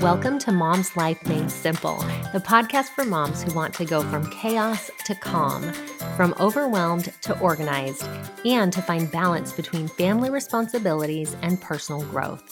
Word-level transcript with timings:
Welcome 0.00 0.38
to 0.40 0.52
Mom's 0.52 0.94
Life 0.96 1.26
Made 1.26 1.50
Simple, 1.50 1.96
the 2.32 2.42
podcast 2.44 2.88
for 2.88 3.04
moms 3.04 3.42
who 3.42 3.54
want 3.54 3.72
to 3.74 3.84
go 3.84 4.02
from 4.02 4.30
chaos 4.30 4.90
to 5.04 5.14
calm, 5.14 5.72
from 6.16 6.34
overwhelmed 6.38 7.12
to 7.22 7.38
organized, 7.40 8.06
and 8.44 8.72
to 8.74 8.82
find 8.82 9.10
balance 9.10 9.52
between 9.52 9.88
family 9.88 10.28
responsibilities 10.28 11.34
and 11.40 11.60
personal 11.60 12.02
growth. 12.10 12.42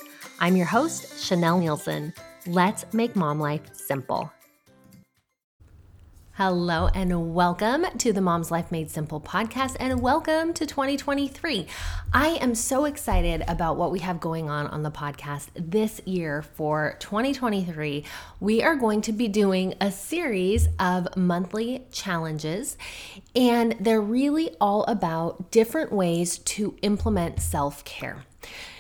I'm 0.41 0.57
your 0.57 0.67
host, 0.67 1.05
Chanelle 1.17 1.63
Neilson. 1.63 2.17
Let's 2.47 2.87
make 2.95 3.15
mom 3.15 3.41
life 3.41 3.75
simple. 3.75 4.33
Hello 6.37 6.89
and 6.89 7.33
welcome 7.33 7.87
to 7.99 8.13
the 8.13 8.21
Mom's 8.21 8.51
Life 8.51 8.73
Made 8.73 8.91
Simple 8.91 9.21
podcast 9.21 9.77
and 9.79 10.03
welcome 10.03 10.53
to 10.55 10.67
2023. 10.67 11.69
I 12.13 12.27
am 12.31 12.57
so 12.57 12.87
excited 12.87 13.45
about 13.47 13.77
what 13.77 13.93
we 13.93 14.01
have 14.01 14.19
going 14.19 14.51
on 14.51 14.67
on 14.67 14.83
the 14.83 14.91
podcast 14.91 15.47
this 15.55 16.01
year 16.05 16.43
for 16.43 16.97
2023. 16.99 18.05
We 18.41 18.65
are 18.65 18.75
going 18.75 19.03
to 19.03 19.13
be 19.13 19.29
doing 19.29 19.75
a 19.81 19.93
series 19.93 20.67
of 20.81 21.17
monthly 21.17 21.85
challenges, 21.93 22.77
and 23.37 23.77
they're 23.79 24.01
really 24.01 24.57
all 24.61 24.83
about 24.87 25.53
different 25.53 25.93
ways 25.93 26.39
to 26.39 26.75
implement 26.83 27.43
self 27.43 27.85
care. 27.85 28.25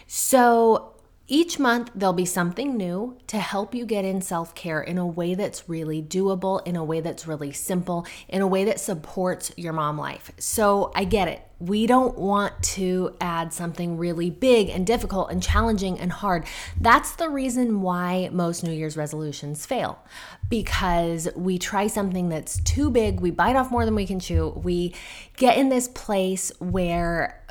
So, 0.09 0.94
each 1.27 1.59
month, 1.59 1.91
there'll 1.95 2.12
be 2.12 2.27
something 2.27 2.77
new 2.77 3.16
to 3.28 3.38
help 3.38 3.74
you 3.74 3.87
get 3.87 4.05
in 4.05 4.20
self 4.20 4.55
care 4.55 4.83
in 4.83 4.98
a 4.98 5.06
way 5.06 5.34
that's 5.34 5.69
really 5.69 6.02
doable, 6.02 6.66
in 6.66 6.77
a 6.77 6.84
way 6.84 7.00
that's 7.00 7.27
really 7.27 7.50
simple, 7.50 8.06
in 8.28 8.42
a 8.42 8.47
way 8.47 8.64
that 8.64 8.78
supports 8.78 9.50
your 9.56 9.73
mom 9.73 9.97
life. 9.97 10.30
So 10.38 10.92
I 10.95 11.05
get 11.05 11.28
it. 11.28 11.41
We 11.60 11.87
don't 11.87 12.19
want 12.19 12.62
to 12.74 13.16
add 13.23 13.55
something 13.55 13.97
really 13.97 14.28
big 14.28 14.69
and 14.69 14.87
difficult 14.87 15.30
and 15.30 15.42
challenging 15.42 15.98
and 15.98 16.12
hard. 16.12 16.45
That's 16.78 17.16
the 17.16 17.30
reason 17.30 17.80
why 17.80 18.28
most 18.30 18.62
New 18.62 18.72
Year's 18.72 18.97
resolutions 18.97 19.64
fail 19.64 20.05
because 20.50 21.28
we 21.34 21.58
try 21.58 21.86
something 21.86 22.28
that's 22.28 22.61
too 22.62 22.91
big, 22.91 23.20
we 23.20 23.30
bite 23.30 23.56
off 23.56 23.70
more 23.70 23.84
than 23.84 23.95
we 23.95 24.06
can 24.06 24.20
chew, 24.20 24.50
we 24.62 24.95
get 25.36 25.56
in 25.56 25.69
this 25.69 25.89
place 25.89 26.52
where 26.58 27.42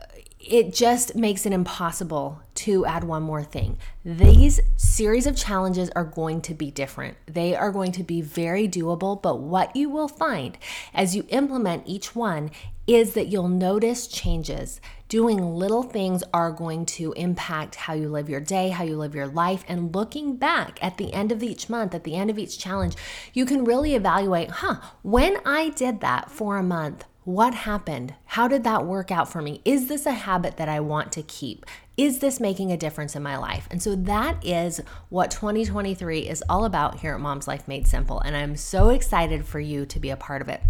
it 0.44 0.74
just 0.74 1.16
makes 1.16 1.46
it 1.46 1.54
impossible 1.54 2.42
to 2.56 2.86
add 2.86 3.04
one 3.04 3.24
more 3.24 3.44
thing. 3.44 3.78
These 4.04 4.60
series 4.76 5.26
of 5.26 5.38
challenges 5.38 5.90
are 5.96 6.04
going 6.04 6.42
to 6.42 6.54
be 6.54 6.70
different. 6.70 7.18
They 7.26 7.56
are 7.56 7.72
going 7.72 7.94
to 7.94 8.04
be 8.04 8.22
very 8.22 8.68
doable, 8.68 9.22
but 9.22 9.40
what 9.40 9.76
you 9.76 9.90
will 9.90 10.10
find 10.10 10.58
as 10.94 11.16
you 11.16 11.26
implement 11.30 11.88
each 11.88 12.16
one 12.16 12.52
is 12.86 13.14
that 13.14 13.28
you'll 13.28 13.48
notice 13.48 14.08
changes. 14.08 14.82
Doing 15.08 15.38
little 15.38 15.84
things 15.84 16.24
are 16.34 16.52
going 16.52 16.86
to 16.88 17.14
impact 17.14 17.76
how 17.76 17.94
you 17.94 18.10
live 18.10 18.30
your 18.30 18.42
day, 18.42 18.70
how 18.70 18.84
you 18.84 18.98
live 18.98 19.16
your 19.16 19.28
life. 19.28 19.64
And 19.70 19.96
looking 19.96 20.36
back 20.36 20.80
at 20.82 20.98
the 20.98 21.14
end 21.14 21.32
of 21.32 21.42
each 21.42 21.70
month, 21.70 21.96
at 21.96 22.04
the 22.04 22.16
end 22.16 22.30
of 22.30 22.38
each 22.38 22.60
challenge, 22.60 22.96
you 23.34 23.46
can 23.46 23.64
really 23.64 23.96
evaluate 23.96 24.50
huh, 24.50 24.82
when 25.02 25.38
I 25.46 25.70
did 25.70 26.02
that 26.02 26.30
for 26.30 26.58
a 26.58 26.64
month, 26.64 27.06
what 27.26 27.54
happened? 27.54 28.14
How 28.26 28.48
did 28.48 28.64
that 28.66 28.86
work 28.86 29.12
out 29.12 29.32
for 29.32 29.42
me? 29.42 29.62
Is 29.64 29.88
this 29.88 30.06
a 30.06 30.12
habit 30.12 30.58
that 30.58 30.68
I 30.68 30.80
want 30.82 31.12
to 31.14 31.24
keep? 31.24 31.66
Is 31.96 32.20
this 32.20 32.40
making 32.40 32.72
a 32.72 32.78
difference 32.78 33.16
in 33.16 33.24
my 33.24 33.38
life? 33.38 33.68
And 33.72 33.82
so 33.82 33.96
that 33.96 34.44
is 34.46 34.82
what 35.10 35.32
2023 35.32 36.20
is 36.22 36.44
all 36.50 36.66
about 36.66 37.00
here 37.00 37.14
at 37.14 37.20
Mom's 37.20 37.48
Life 37.48 37.68
Made 37.68 37.88
Simple. 37.88 38.20
And 38.20 38.36
I'm 38.36 38.58
so 38.58 38.90
excited 38.90 39.46
for 39.46 39.60
you 39.60 39.86
to 39.86 40.00
be 40.00 40.10
a 40.10 40.18
part 40.18 40.42
of 40.42 40.50
it. 40.50 40.62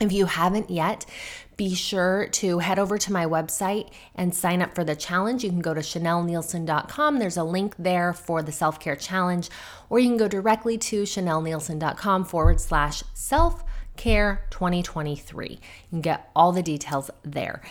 If 0.00 0.12
you 0.12 0.26
haven't 0.26 0.70
yet, 0.70 1.06
be 1.56 1.74
sure 1.74 2.26
to 2.32 2.58
head 2.58 2.78
over 2.78 2.98
to 2.98 3.12
my 3.12 3.26
website 3.26 3.90
and 4.14 4.34
sign 4.34 4.60
up 4.60 4.74
for 4.74 4.84
the 4.84 4.96
challenge. 4.96 5.44
You 5.44 5.50
can 5.50 5.60
go 5.60 5.74
to 5.74 5.80
chanelleneilson.com. 5.80 7.18
There's 7.18 7.36
a 7.36 7.44
link 7.44 7.74
there 7.78 8.12
for 8.12 8.42
the 8.42 8.52
self 8.52 8.80
care 8.80 8.96
challenge, 8.96 9.50
or 9.88 9.98
you 10.00 10.08
can 10.08 10.16
go 10.16 10.28
directly 10.28 10.78
to 10.78 11.02
chanelleneilson.com 11.02 12.24
forward 12.24 12.60
slash 12.60 13.04
self 13.12 13.62
Care 13.96 14.44
2023. 14.50 15.48
You 15.50 15.58
can 15.90 16.00
get 16.00 16.30
all 16.34 16.52
the 16.52 16.62
details 16.62 17.10
there. 17.22 17.62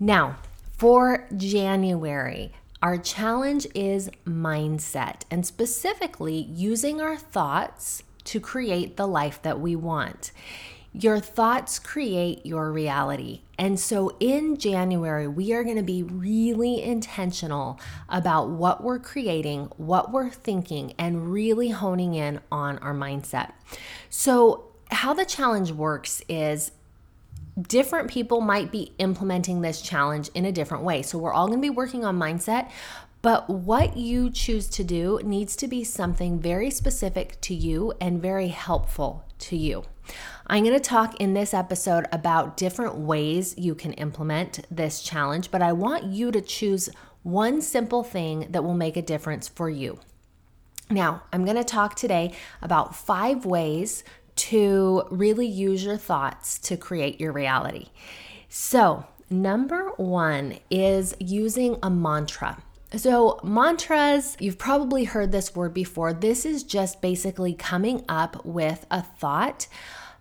Now, 0.00 0.38
for 0.76 1.28
January, 1.36 2.52
our 2.82 2.98
challenge 2.98 3.66
is 3.74 4.10
mindset 4.26 5.22
and 5.30 5.46
specifically 5.46 6.34
using 6.34 7.00
our 7.00 7.16
thoughts 7.16 8.02
to 8.24 8.40
create 8.40 8.96
the 8.96 9.06
life 9.06 9.40
that 9.42 9.60
we 9.60 9.76
want. 9.76 10.32
Your 10.92 11.20
thoughts 11.20 11.78
create 11.78 12.44
your 12.44 12.70
reality. 12.70 13.42
And 13.58 13.78
so 13.78 14.16
in 14.20 14.58
January, 14.58 15.26
we 15.26 15.52
are 15.52 15.64
going 15.64 15.76
to 15.76 15.82
be 15.82 16.02
really 16.02 16.82
intentional 16.82 17.80
about 18.08 18.50
what 18.50 18.82
we're 18.82 18.98
creating, 18.98 19.70
what 19.76 20.12
we're 20.12 20.30
thinking, 20.30 20.92
and 20.98 21.32
really 21.32 21.70
honing 21.70 22.14
in 22.14 22.40
on 22.50 22.78
our 22.78 22.92
mindset. 22.92 23.52
So 24.10 24.71
how 24.92 25.14
the 25.14 25.24
challenge 25.24 25.72
works 25.72 26.22
is 26.28 26.72
different 27.60 28.10
people 28.10 28.40
might 28.40 28.70
be 28.70 28.92
implementing 28.98 29.60
this 29.60 29.82
challenge 29.82 30.30
in 30.34 30.44
a 30.44 30.52
different 30.52 30.84
way. 30.84 31.02
So 31.02 31.18
we're 31.18 31.32
all 31.32 31.46
going 31.46 31.58
to 31.58 31.62
be 31.62 31.70
working 31.70 32.04
on 32.04 32.18
mindset, 32.18 32.70
but 33.20 33.48
what 33.48 33.96
you 33.96 34.30
choose 34.30 34.68
to 34.68 34.84
do 34.84 35.20
needs 35.22 35.54
to 35.56 35.68
be 35.68 35.84
something 35.84 36.40
very 36.40 36.70
specific 36.70 37.40
to 37.42 37.54
you 37.54 37.92
and 38.00 38.20
very 38.20 38.48
helpful 38.48 39.24
to 39.40 39.56
you. 39.56 39.84
I'm 40.46 40.64
going 40.64 40.74
to 40.74 40.80
talk 40.80 41.20
in 41.20 41.34
this 41.34 41.54
episode 41.54 42.06
about 42.10 42.56
different 42.56 42.96
ways 42.96 43.54
you 43.56 43.74
can 43.74 43.92
implement 43.94 44.66
this 44.70 45.02
challenge, 45.02 45.50
but 45.50 45.62
I 45.62 45.72
want 45.72 46.04
you 46.06 46.32
to 46.32 46.40
choose 46.40 46.88
one 47.22 47.62
simple 47.62 48.02
thing 48.02 48.48
that 48.50 48.64
will 48.64 48.74
make 48.74 48.96
a 48.96 49.02
difference 49.02 49.48
for 49.48 49.70
you. 49.70 50.00
Now, 50.90 51.22
I'm 51.32 51.44
going 51.44 51.56
to 51.56 51.64
talk 51.64 51.94
today 51.94 52.34
about 52.60 52.96
five 52.96 53.46
ways 53.46 54.02
to 54.36 55.04
really 55.10 55.46
use 55.46 55.84
your 55.84 55.96
thoughts 55.96 56.58
to 56.60 56.76
create 56.76 57.20
your 57.20 57.32
reality. 57.32 57.88
So, 58.48 59.06
number 59.30 59.90
one 59.96 60.58
is 60.70 61.14
using 61.18 61.78
a 61.82 61.90
mantra. 61.90 62.62
So, 62.94 63.40
mantras, 63.42 64.36
you've 64.38 64.58
probably 64.58 65.04
heard 65.04 65.32
this 65.32 65.54
word 65.54 65.72
before. 65.72 66.12
This 66.12 66.44
is 66.44 66.62
just 66.62 67.00
basically 67.00 67.54
coming 67.54 68.04
up 68.08 68.44
with 68.44 68.86
a 68.90 69.02
thought 69.02 69.66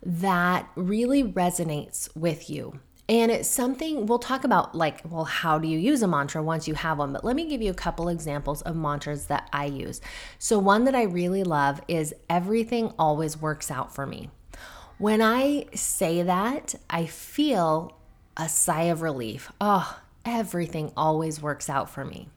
that 0.03 0.69
really 0.75 1.23
resonates 1.23 2.15
with 2.15 2.49
you. 2.49 2.79
And 3.11 3.29
it's 3.29 3.49
something 3.49 4.05
we'll 4.05 4.19
talk 4.19 4.45
about, 4.45 4.73
like, 4.73 5.01
well, 5.03 5.25
how 5.25 5.59
do 5.59 5.67
you 5.67 5.77
use 5.77 6.01
a 6.01 6.07
mantra 6.07 6.41
once 6.41 6.65
you 6.65 6.75
have 6.75 6.97
one? 6.97 7.11
But 7.11 7.25
let 7.25 7.35
me 7.35 7.45
give 7.45 7.61
you 7.61 7.69
a 7.69 7.73
couple 7.73 8.07
examples 8.07 8.61
of 8.61 8.77
mantras 8.77 9.25
that 9.25 9.49
I 9.51 9.65
use. 9.65 9.99
So, 10.39 10.57
one 10.57 10.85
that 10.85 10.95
I 10.95 11.03
really 11.03 11.43
love 11.43 11.81
is 11.89 12.15
everything 12.29 12.93
always 12.97 13.35
works 13.35 13.69
out 13.69 13.93
for 13.93 14.07
me. 14.07 14.29
When 14.97 15.21
I 15.21 15.65
say 15.75 16.23
that, 16.23 16.73
I 16.89 17.05
feel 17.05 17.97
a 18.37 18.47
sigh 18.47 18.83
of 18.83 19.01
relief. 19.01 19.51
Oh, 19.59 19.99
everything 20.23 20.93
always 20.95 21.41
works 21.41 21.69
out 21.69 21.89
for 21.89 22.05
me. 22.05 22.29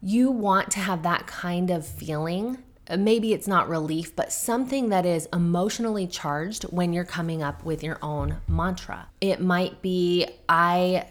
You 0.00 0.30
want 0.30 0.70
to 0.70 0.80
have 0.80 1.02
that 1.02 1.26
kind 1.26 1.70
of 1.70 1.86
feeling 1.86 2.62
Uh, 2.88 2.96
maybe 2.96 3.32
it's 3.32 3.46
not 3.46 3.68
relief, 3.68 4.14
but 4.16 4.32
something 4.32 4.88
that 4.88 5.04
is 5.04 5.28
emotionally 5.32 6.06
charged 6.06 6.64
when 6.64 6.92
you're 6.92 7.04
coming 7.04 7.42
up 7.42 7.64
with 7.64 7.82
your 7.82 7.98
own 8.02 8.38
mantra. 8.46 9.08
It 9.20 9.40
might 9.40 9.82
be, 9.82 10.26
I 10.48 11.06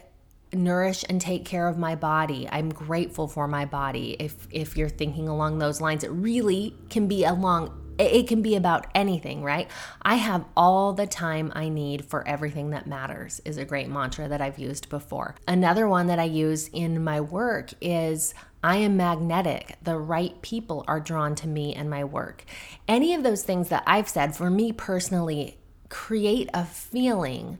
nourish 0.52 1.04
and 1.08 1.20
take 1.20 1.44
care 1.44 1.68
of 1.68 1.78
my 1.78 1.94
body. 1.94 2.48
I'm 2.50 2.70
grateful 2.70 3.28
for 3.28 3.46
my 3.46 3.64
body. 3.64 4.16
If 4.18 4.48
if 4.50 4.76
you're 4.76 4.88
thinking 4.88 5.28
along 5.28 5.58
those 5.58 5.80
lines, 5.80 6.04
it 6.04 6.10
really 6.10 6.74
can 6.90 7.06
be 7.06 7.24
along 7.24 7.84
it 7.98 8.28
can 8.28 8.42
be 8.42 8.54
about 8.54 8.86
anything, 8.94 9.42
right? 9.42 9.68
I 10.02 10.16
have 10.16 10.44
all 10.56 10.92
the 10.92 11.06
time 11.06 11.52
I 11.54 11.68
need 11.68 12.04
for 12.04 12.26
everything 12.28 12.70
that 12.70 12.86
matters 12.86 13.40
is 13.44 13.58
a 13.58 13.64
great 13.64 13.88
mantra 13.88 14.28
that 14.28 14.40
I've 14.40 14.58
used 14.58 14.88
before. 14.88 15.34
Another 15.48 15.88
one 15.88 16.06
that 16.06 16.20
I 16.20 16.24
use 16.24 16.68
in 16.68 17.02
my 17.02 17.20
work 17.20 17.70
is 17.80 18.34
I 18.62 18.76
am 18.76 18.96
magnetic. 18.96 19.76
The 19.82 19.96
right 19.96 20.40
people 20.42 20.84
are 20.88 21.00
drawn 21.00 21.34
to 21.36 21.48
me 21.48 21.74
and 21.74 21.88
my 21.88 22.04
work. 22.04 22.44
Any 22.86 23.14
of 23.14 23.22
those 23.22 23.42
things 23.42 23.68
that 23.68 23.84
I've 23.86 24.08
said 24.08 24.36
for 24.36 24.50
me 24.50 24.72
personally 24.72 25.58
create 25.88 26.50
a 26.52 26.64
feeling. 26.64 27.58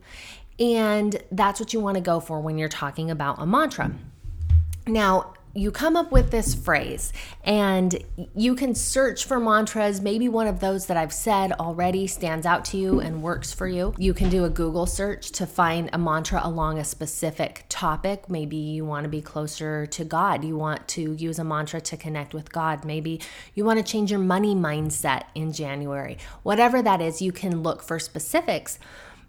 And 0.58 1.22
that's 1.30 1.60
what 1.60 1.72
you 1.72 1.80
want 1.80 1.94
to 1.96 2.00
go 2.00 2.18
for 2.20 2.40
when 2.40 2.58
you're 2.58 2.68
talking 2.68 3.10
about 3.10 3.40
a 3.40 3.46
mantra. 3.46 3.92
Now, 4.86 5.34
you 5.54 5.70
come 5.70 5.96
up 5.96 6.12
with 6.12 6.30
this 6.30 6.54
phrase 6.54 7.12
and 7.42 8.02
you 8.34 8.54
can 8.54 8.74
search 8.74 9.24
for 9.24 9.40
mantras. 9.40 10.00
Maybe 10.00 10.28
one 10.28 10.46
of 10.46 10.60
those 10.60 10.86
that 10.86 10.96
I've 10.96 11.12
said 11.12 11.52
already 11.52 12.06
stands 12.06 12.46
out 12.46 12.64
to 12.66 12.76
you 12.76 13.00
and 13.00 13.22
works 13.22 13.52
for 13.52 13.66
you. 13.66 13.94
You 13.98 14.14
can 14.14 14.28
do 14.28 14.44
a 14.44 14.50
Google 14.50 14.86
search 14.86 15.30
to 15.32 15.46
find 15.46 15.90
a 15.92 15.98
mantra 15.98 16.40
along 16.44 16.78
a 16.78 16.84
specific 16.84 17.64
topic. 17.68 18.28
Maybe 18.28 18.56
you 18.56 18.84
want 18.84 19.04
to 19.04 19.08
be 19.08 19.22
closer 19.22 19.86
to 19.86 20.04
God. 20.04 20.44
You 20.44 20.56
want 20.56 20.86
to 20.88 21.14
use 21.14 21.38
a 21.38 21.44
mantra 21.44 21.80
to 21.80 21.96
connect 21.96 22.34
with 22.34 22.52
God. 22.52 22.84
Maybe 22.84 23.20
you 23.54 23.64
want 23.64 23.78
to 23.78 23.84
change 23.84 24.10
your 24.10 24.20
money 24.20 24.54
mindset 24.54 25.24
in 25.34 25.52
January. 25.52 26.18
Whatever 26.42 26.82
that 26.82 27.00
is, 27.00 27.22
you 27.22 27.32
can 27.32 27.62
look 27.62 27.82
for 27.82 27.98
specifics. 27.98 28.78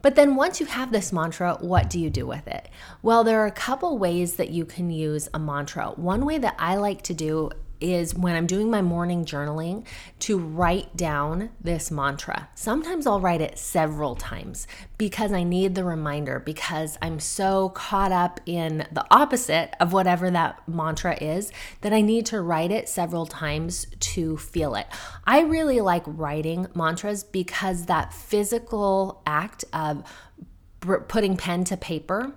But 0.01 0.15
then 0.15 0.35
once 0.35 0.59
you 0.59 0.65
have 0.65 0.91
this 0.91 1.11
mantra, 1.11 1.57
what 1.59 1.89
do 1.89 1.99
you 1.99 2.09
do 2.09 2.25
with 2.25 2.47
it? 2.47 2.69
Well, 3.01 3.23
there 3.23 3.41
are 3.41 3.47
a 3.47 3.51
couple 3.51 3.97
ways 3.97 4.35
that 4.37 4.49
you 4.49 4.65
can 4.65 4.89
use 4.89 5.27
a 5.33 5.39
mantra. 5.39 5.89
One 5.89 6.25
way 6.25 6.37
that 6.37 6.55
I 6.57 6.77
like 6.77 7.01
to 7.03 7.13
do 7.13 7.51
is 7.81 8.15
when 8.15 8.35
I'm 8.35 8.47
doing 8.47 8.69
my 8.69 8.81
morning 8.81 9.25
journaling 9.25 9.85
to 10.19 10.37
write 10.37 10.95
down 10.95 11.49
this 11.61 11.89
mantra. 11.91 12.49
Sometimes 12.55 13.07
I'll 13.07 13.19
write 13.19 13.41
it 13.41 13.57
several 13.57 14.15
times 14.15 14.67
because 14.97 15.31
I 15.31 15.43
need 15.43 15.75
the 15.75 15.83
reminder, 15.83 16.39
because 16.39 16.97
I'm 17.01 17.19
so 17.19 17.69
caught 17.69 18.11
up 18.11 18.39
in 18.45 18.87
the 18.91 19.05
opposite 19.11 19.73
of 19.79 19.93
whatever 19.93 20.29
that 20.31 20.67
mantra 20.67 21.17
is 21.21 21.51
that 21.81 21.93
I 21.93 22.01
need 22.01 22.25
to 22.27 22.41
write 22.41 22.71
it 22.71 22.89
several 22.89 23.25
times 23.25 23.87
to 23.99 24.37
feel 24.37 24.75
it. 24.75 24.87
I 25.25 25.41
really 25.41 25.81
like 25.81 26.03
writing 26.05 26.67
mantras 26.75 27.23
because 27.23 27.85
that 27.85 28.13
physical 28.13 29.21
act 29.25 29.65
of 29.73 30.03
putting 31.07 31.35
pen 31.35 31.65
to 31.65 31.75
paper 31.75 32.33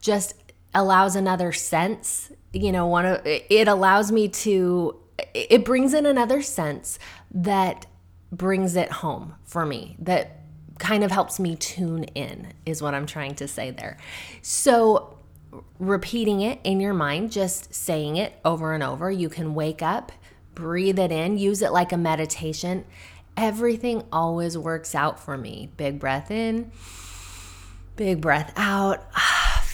just 0.00 0.34
allows 0.74 1.16
another 1.16 1.52
sense 1.52 2.30
you 2.52 2.72
know 2.72 2.86
one 2.86 3.06
of 3.06 3.20
it 3.24 3.68
allows 3.68 4.10
me 4.12 4.28
to 4.28 4.96
it 5.34 5.64
brings 5.64 5.94
in 5.94 6.06
another 6.06 6.42
sense 6.42 6.98
that 7.30 7.86
brings 8.32 8.76
it 8.76 8.90
home 8.90 9.34
for 9.44 9.64
me 9.64 9.96
that 9.98 10.40
kind 10.78 11.02
of 11.02 11.10
helps 11.10 11.40
me 11.40 11.56
tune 11.56 12.04
in 12.04 12.52
is 12.66 12.82
what 12.82 12.94
i'm 12.94 13.06
trying 13.06 13.34
to 13.34 13.48
say 13.48 13.70
there. 13.70 13.96
So 14.42 15.18
repeating 15.78 16.42
it 16.42 16.58
in 16.64 16.80
your 16.80 16.92
mind 16.92 17.32
just 17.32 17.74
saying 17.74 18.16
it 18.16 18.38
over 18.44 18.74
and 18.74 18.82
over 18.82 19.10
you 19.10 19.30
can 19.30 19.54
wake 19.54 19.80
up 19.80 20.12
breathe 20.54 20.98
it 20.98 21.10
in 21.10 21.38
use 21.38 21.62
it 21.62 21.72
like 21.72 21.92
a 21.92 21.96
meditation. 21.96 22.84
Everything 23.38 24.02
always 24.10 24.56
works 24.56 24.94
out 24.94 25.20
for 25.20 25.36
me. 25.36 25.70
Big 25.76 25.98
breath 25.98 26.30
in 26.30 26.70
big 27.96 28.20
breath 28.20 28.52
out 28.56 29.06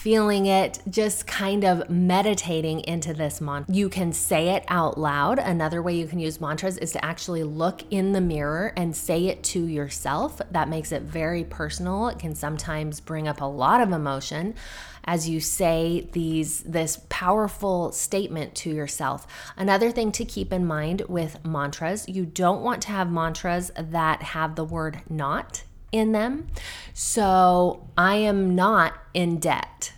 feeling 0.02 0.46
it, 0.46 0.80
just 0.90 1.28
kind 1.28 1.64
of 1.64 1.88
meditating 1.88 2.80
into 2.80 3.14
this 3.14 3.40
mantra. 3.40 3.72
You 3.72 3.88
can 3.88 4.12
say 4.12 4.48
it 4.48 4.64
out 4.66 4.98
loud. 4.98 5.38
Another 5.38 5.80
way 5.80 5.94
you 5.94 6.08
can 6.08 6.18
use 6.18 6.40
mantras 6.40 6.76
is 6.78 6.90
to 6.90 7.04
actually 7.04 7.44
look 7.44 7.84
in 7.92 8.10
the 8.10 8.20
mirror 8.20 8.72
and 8.76 8.96
say 8.96 9.28
it 9.28 9.44
to 9.44 9.64
yourself. 9.64 10.40
That 10.50 10.68
makes 10.68 10.90
it 10.90 11.02
very 11.02 11.44
personal. 11.44 12.08
It 12.08 12.18
can 12.18 12.34
sometimes 12.34 12.98
bring 12.98 13.28
up 13.28 13.40
a 13.40 13.44
lot 13.44 13.80
of 13.80 13.92
emotion 13.92 14.56
as 15.04 15.28
you 15.28 15.40
say 15.40 16.08
these 16.12 16.62
this 16.62 17.00
powerful 17.08 17.92
statement 17.92 18.56
to 18.56 18.70
yourself. 18.70 19.28
Another 19.56 19.92
thing 19.92 20.10
to 20.12 20.24
keep 20.24 20.52
in 20.52 20.66
mind 20.66 21.02
with 21.08 21.44
mantras, 21.44 22.08
you 22.08 22.26
don't 22.26 22.62
want 22.62 22.82
to 22.82 22.88
have 22.88 23.10
mantras 23.10 23.70
that 23.76 24.22
have 24.22 24.56
the 24.56 24.64
word 24.64 25.00
not 25.08 25.62
in 25.92 26.12
them. 26.12 26.48
So 26.94 27.88
I 27.96 28.16
am 28.16 28.54
not 28.54 28.94
in 29.14 29.38
debt. 29.38 29.92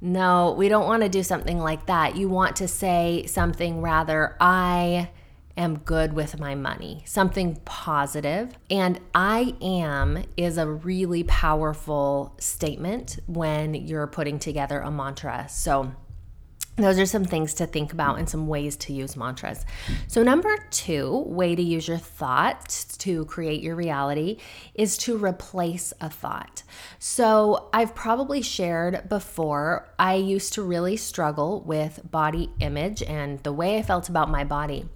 No, 0.00 0.54
we 0.56 0.68
don't 0.68 0.86
want 0.86 1.02
to 1.02 1.08
do 1.08 1.22
something 1.22 1.58
like 1.58 1.86
that. 1.86 2.16
You 2.16 2.28
want 2.28 2.56
to 2.56 2.68
say 2.68 3.24
something 3.26 3.82
rather, 3.82 4.36
I 4.40 5.10
am 5.56 5.78
good 5.78 6.12
with 6.12 6.38
my 6.38 6.54
money, 6.54 7.02
something 7.04 7.56
positive. 7.64 8.56
And 8.70 9.00
I 9.12 9.56
am 9.60 10.24
is 10.36 10.56
a 10.56 10.66
really 10.68 11.24
powerful 11.24 12.36
statement 12.38 13.18
when 13.26 13.74
you're 13.74 14.06
putting 14.06 14.38
together 14.38 14.78
a 14.78 14.90
mantra. 14.90 15.46
So, 15.48 15.92
those 16.84 16.98
are 16.98 17.06
some 17.06 17.24
things 17.24 17.54
to 17.54 17.66
think 17.66 17.92
about 17.92 18.18
and 18.18 18.28
some 18.28 18.46
ways 18.46 18.76
to 18.76 18.92
use 18.92 19.16
mantras. 19.16 19.64
So, 20.06 20.22
number 20.22 20.56
two 20.70 21.24
way 21.26 21.54
to 21.54 21.62
use 21.62 21.88
your 21.88 21.98
thoughts 21.98 22.96
to 22.98 23.24
create 23.26 23.62
your 23.62 23.74
reality 23.74 24.38
is 24.74 24.96
to 24.98 25.16
replace 25.16 25.92
a 26.00 26.08
thought. 26.08 26.62
So, 26.98 27.68
I've 27.72 27.94
probably 27.94 28.42
shared 28.42 29.08
before, 29.08 29.88
I 29.98 30.14
used 30.14 30.52
to 30.54 30.62
really 30.62 30.96
struggle 30.96 31.62
with 31.62 32.00
body 32.10 32.50
image 32.60 33.02
and 33.02 33.42
the 33.42 33.52
way 33.52 33.78
I 33.78 33.82
felt 33.82 34.08
about 34.08 34.30
my 34.30 34.44
body. 34.44 34.88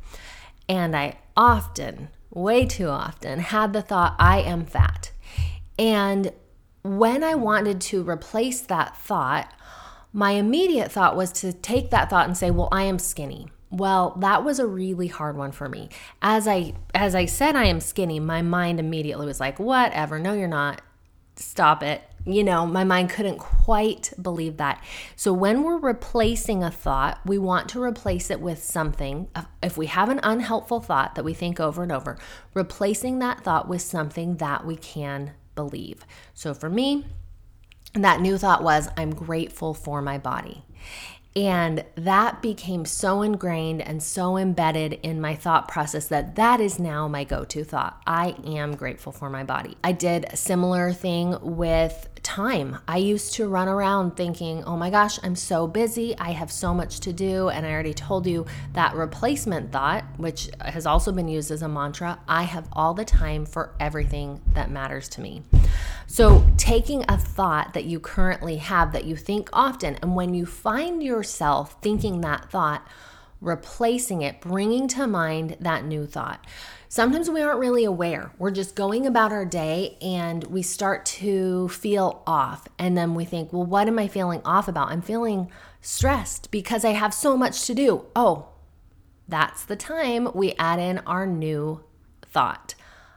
And 0.69 0.97
I 0.97 1.19
often, 1.37 2.09
way 2.31 2.67
too 2.67 2.89
often, 2.89 3.41
had 3.41 3.73
the 3.73 3.83
thought, 3.83 4.15
I 4.19 4.41
am 4.41 4.65
fat. 4.65 5.11
And 5.79 6.33
when 6.83 7.23
I 7.23 7.35
wanted 7.35 7.81
to 7.83 8.09
replace 8.09 8.61
that 8.63 8.97
thought, 8.97 9.53
my 10.13 10.33
immediate 10.33 10.93
thought 10.93 11.17
was 11.17 11.33
to 11.33 11.53
take 11.53 11.91
that 11.91 12.11
thought 12.11 12.27
and 12.27 12.37
say, 12.37 12.51
well, 12.51 12.69
I 12.71 12.83
am 12.85 12.99
skinny. 12.99 13.49
Well, 13.71 14.15
that 14.21 14.45
was 14.45 14.59
a 14.59 14.67
really 14.67 15.07
hard 15.07 15.37
one 15.37 15.53
for 15.53 15.69
me. 15.69 15.89
As 16.21 16.47
I 16.47 16.75
as 16.95 17.15
I 17.15 17.25
said 17.25 17.57
I 17.57 17.65
am 17.65 17.81
skinny, 17.81 18.21
my 18.21 18.43
mind 18.43 18.79
immediately 18.79 19.25
was 19.25 19.41
like, 19.41 19.59
whatever, 19.59 20.19
no 20.19 20.35
you're 20.35 20.47
not. 20.47 20.83
Stop 21.37 21.83
it. 21.83 22.03
You 22.27 22.45
know, 22.45 22.67
my 22.67 22.85
mind 22.85 23.09
couldn't 23.09 23.39
quite 23.39 24.13
believe 24.21 24.59
that. 24.59 24.85
So 25.17 25.33
when 25.33 25.63
we're 25.63 25.79
replacing 25.79 26.63
a 26.63 26.71
thought, 26.71 27.19
we 27.25 27.39
want 27.39 27.71
to 27.71 27.83
replace 27.83 28.31
it 28.31 28.41
with 28.41 28.63
something. 28.63 29.29
If 29.63 29.79
we 29.79 29.87
have 29.87 30.11
an 30.11 30.21
unhelpful 30.23 30.81
thought 30.81 31.15
that 31.15 31.25
we 31.25 31.33
think 31.33 31.59
over 31.59 31.83
and 31.83 31.91
over, 31.91 32.19
replacing 32.53 33.21
that 33.21 33.43
thought 33.43 33.67
with 33.67 33.81
something 33.81 34.37
that 34.37 34.67
we 34.67 34.77
can 34.77 35.33
believe. 35.55 36.07
So 36.35 36.53
for 36.53 36.69
me, 36.69 37.07
and 37.95 38.05
that 38.05 38.21
new 38.21 38.39
thought 38.39 38.63
was, 38.63 38.89
I'm 38.97 39.15
grateful 39.15 39.75
for 39.75 40.01
my 40.03 40.19
body. 40.19 40.63
And 41.35 41.85
that 41.95 42.43
became 42.43 42.85
so 42.85 43.23
ingrained 43.23 43.81
and 43.81 44.03
so 44.03 44.37
embedded 44.37 44.95
in 45.03 45.21
my 45.21 45.35
thought 45.35 45.67
process 45.69 46.09
that 46.09 46.37
that 46.37 46.61
is 46.61 46.79
now 46.79 47.09
my 47.09 47.25
go 47.25 47.45
to 47.45 47.65
thought. 47.65 48.03
I 48.07 48.37
am 48.45 48.77
grateful 48.77 49.13
for 49.13 49.31
my 49.31 49.43
body. 49.43 49.77
I 49.83 49.93
did 49.93 50.27
a 50.29 50.37
similar 50.37 50.93
thing 50.93 51.39
with 51.41 52.09
time. 52.23 52.79
I 52.87 52.99
used 52.99 53.35
to 53.35 53.49
run 53.49 53.69
around 53.69 54.17
thinking, 54.17 54.63
oh 54.65 54.77
my 54.77 54.91
gosh, 54.91 55.19
I'm 55.23 55.35
so 55.35 55.67
busy. 55.67 56.17
I 56.19 56.31
have 56.31 56.53
so 56.53 56.73
much 56.75 57.01
to 57.01 57.13
do. 57.13 57.49
And 57.49 57.67
I 57.67 57.73
already 57.73 57.95
told 57.95 58.27
you 58.27 58.47
that 58.75 58.95
replacement 58.95 59.73
thought, 59.73 60.05
which 60.19 60.51
has 60.61 60.87
also 60.87 61.13
been 61.13 61.29
used 61.29 61.51
as 61.51 61.63
a 61.63 61.69
mantra 61.69 62.19
I 62.29 62.45
have 62.45 62.69
all 62.73 62.95
the 62.95 63.05
time 63.05 63.47
for 63.47 63.75
everything 63.81 64.41
that 64.55 64.71
matters 64.71 65.09
to 65.11 65.21
me. 65.21 65.43
So, 66.07 66.45
taking 66.59 67.05
a 67.09 67.17
thought 67.17 67.73
that 67.73 67.85
you 67.85 67.99
currently 67.99 68.57
have 68.57 68.93
that 68.93 69.05
you 69.07 69.17
think 69.17 69.49
often, 69.53 69.97
and 70.03 70.15
when 70.15 70.35
you 70.35 70.45
find 70.45 71.03
yourself 71.23 71.77
thinking 71.81 72.21
that 72.21 72.51
thought, 72.51 72.85
replacing 73.41 74.23
it, 74.23 74.41
bringing 74.41 74.89
to 74.89 75.07
mind 75.07 75.57
that 75.61 75.85
new 75.85 76.05
thought. 76.05 76.45
Sometimes 76.89 77.31
we 77.31 77.41
aren't 77.41 77.61
really 77.61 77.85
aware. 77.85 78.33
We're 78.39 78.51
just 78.51 78.75
going 78.75 79.07
about 79.07 79.31
our 79.31 79.45
day 79.45 79.97
and 80.03 80.43
we 80.45 80.63
start 80.63 81.07
to 81.07 81.69
feel 81.69 82.25
off. 82.27 82.67
And 82.77 82.99
then 82.99 83.15
we 83.15 83.25
think, 83.25 83.53
well, 83.53 83.65
what 83.65 83.87
am 83.87 84.01
I 84.01 84.09
feeling 84.09 84.43
off 84.45 84.67
about? 84.67 84.91
I'm 84.91 85.01
feeling 85.01 85.49
stressed 85.81 86.51
because 86.51 86.85
I 86.85 86.91
have 86.91 87.15
so 87.15 87.37
much 87.37 87.67
to 87.67 87.75
do. 87.75 88.07
Oh, 88.17 88.49
that's 89.29 89.65
the 89.65 89.77
time 89.77 90.29
we 90.35 90.55
add 90.59 90.81
in 90.81 90.99
our 91.07 91.25
new 91.25 91.85
thought. 92.33 92.75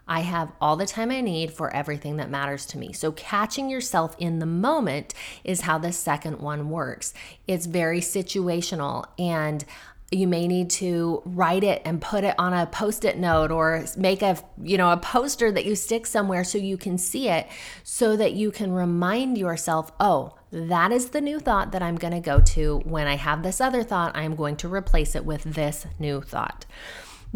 I 0.08 0.22
have 0.22 0.52
all 0.62 0.76
the 0.76 0.86
time 0.86 1.12
I 1.12 1.22
need 1.22 1.52
for 1.52 1.74
everything 1.74 2.18
that 2.18 2.30
matters 2.30 2.66
to 2.68 2.78
me. 2.78 2.94
So, 2.94 3.12
catching 3.12 3.70
yourself 3.70 4.16
in 4.20 4.40
the 4.40 4.46
moment 4.46 5.14
is 5.44 5.62
how 5.62 5.78
the 5.78 5.92
second 5.92 6.40
one 6.40 6.70
works. 6.70 7.14
It's 7.48 7.66
very 7.66 8.02
situational. 8.02 9.06
And 9.18 9.66
you 10.12 10.28
may 10.28 10.48
need 10.48 10.70
to 10.70 11.22
write 11.26 11.64
it 11.64 11.82
and 11.84 12.02
put 12.02 12.24
it 12.24 12.36
on 12.38 12.54
a 12.54 12.68
post-it 12.68 13.18
note 13.18 13.52
or 13.52 13.86
make 13.98 14.22
a 14.22 14.38
you 14.62 14.78
know 14.78 14.92
a 14.92 14.98
poster 14.98 15.52
that 15.52 15.66
you 15.66 15.76
stick 15.76 16.06
somewhere 16.06 16.44
so 16.44 16.58
you 16.58 16.78
can 16.78 16.98
see 16.98 17.28
it 17.28 17.48
so 17.84 18.16
that 18.16 18.34
you 18.34 18.52
can 18.52 18.72
remind 18.72 19.38
yourself 19.38 19.92
oh 20.00 20.36
that 20.52 20.92
is 20.92 21.10
the 21.10 21.22
new 21.22 21.40
thought 21.40 21.72
that 21.72 21.82
I'm 21.82 21.96
going 21.96 22.14
to 22.14 22.20
go 22.20 22.40
to 22.40 22.82
when 22.86 23.08
I 23.08 23.16
have 23.16 23.42
this 23.42 23.60
other 23.60 23.84
thought 23.84 24.16
I'm 24.16 24.36
going 24.36 24.58
to 24.58 24.72
replace 24.72 25.16
it 25.16 25.26
with 25.26 25.44
this 25.44 25.88
new 25.98 26.22
thought 26.22 26.66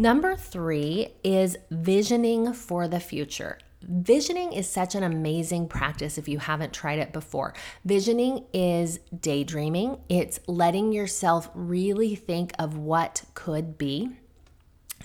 Number 0.00 0.34
three 0.34 1.08
is 1.22 1.58
visioning 1.70 2.54
for 2.54 2.88
the 2.88 3.00
future. 3.00 3.58
Visioning 3.82 4.54
is 4.54 4.66
such 4.66 4.94
an 4.94 5.02
amazing 5.02 5.68
practice 5.68 6.16
if 6.16 6.26
you 6.26 6.38
haven't 6.38 6.72
tried 6.72 6.98
it 7.00 7.12
before. 7.12 7.52
Visioning 7.84 8.46
is 8.54 9.00
daydreaming, 9.20 9.98
it's 10.08 10.40
letting 10.46 10.92
yourself 10.92 11.50
really 11.54 12.14
think 12.14 12.54
of 12.58 12.78
what 12.78 13.24
could 13.34 13.76
be 13.76 14.08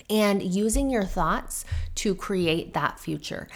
and 0.08 0.42
using 0.42 0.88
your 0.88 1.04
thoughts 1.04 1.66
to 1.96 2.14
create 2.14 2.72
that 2.72 2.98
future. 2.98 3.48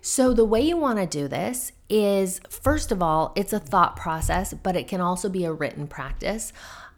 So, 0.00 0.32
the 0.32 0.44
way 0.44 0.62
you 0.62 0.76
want 0.76 0.98
to 0.98 1.06
do 1.06 1.28
this 1.28 1.70
is 1.88 2.40
first 2.50 2.90
of 2.90 3.00
all, 3.00 3.32
it's 3.36 3.52
a 3.52 3.60
thought 3.60 3.94
process, 3.94 4.52
but 4.52 4.74
it 4.74 4.88
can 4.88 5.00
also 5.00 5.28
be 5.28 5.44
a 5.44 5.52
written 5.52 5.86
practice. 5.86 6.52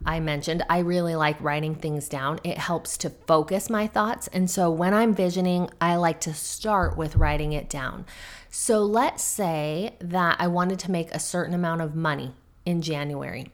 I 0.05 0.21
mentioned, 0.21 0.65
I 0.71 0.79
really 0.79 1.15
like 1.15 1.41
writing 1.41 1.75
things 1.75 2.09
down. 2.09 2.41
It 2.43 2.59
helps 2.59 2.97
to 2.99 3.11
focus 3.11 3.69
my 3.69 3.87
thoughts. 3.87 4.29
And 4.29 4.51
so 4.51 4.71
when 4.71 4.95
I'm 4.95 5.15
visioning, 5.15 5.69
I 5.81 5.97
like 5.97 6.21
to 6.21 6.33
start 6.33 6.97
with 6.97 7.17
writing 7.17 7.53
it 7.53 7.69
down. 7.69 8.07
So 8.51 8.83
let's 8.83 9.23
say 9.23 9.97
that 10.01 10.37
I 10.39 10.47
wanted 10.47 10.79
to 10.81 10.91
make 10.91 11.15
a 11.15 11.21
certain 11.21 11.55
amount 11.55 11.83
of 11.83 11.95
money 11.95 12.33
in 12.65 12.83
January. 12.83 13.53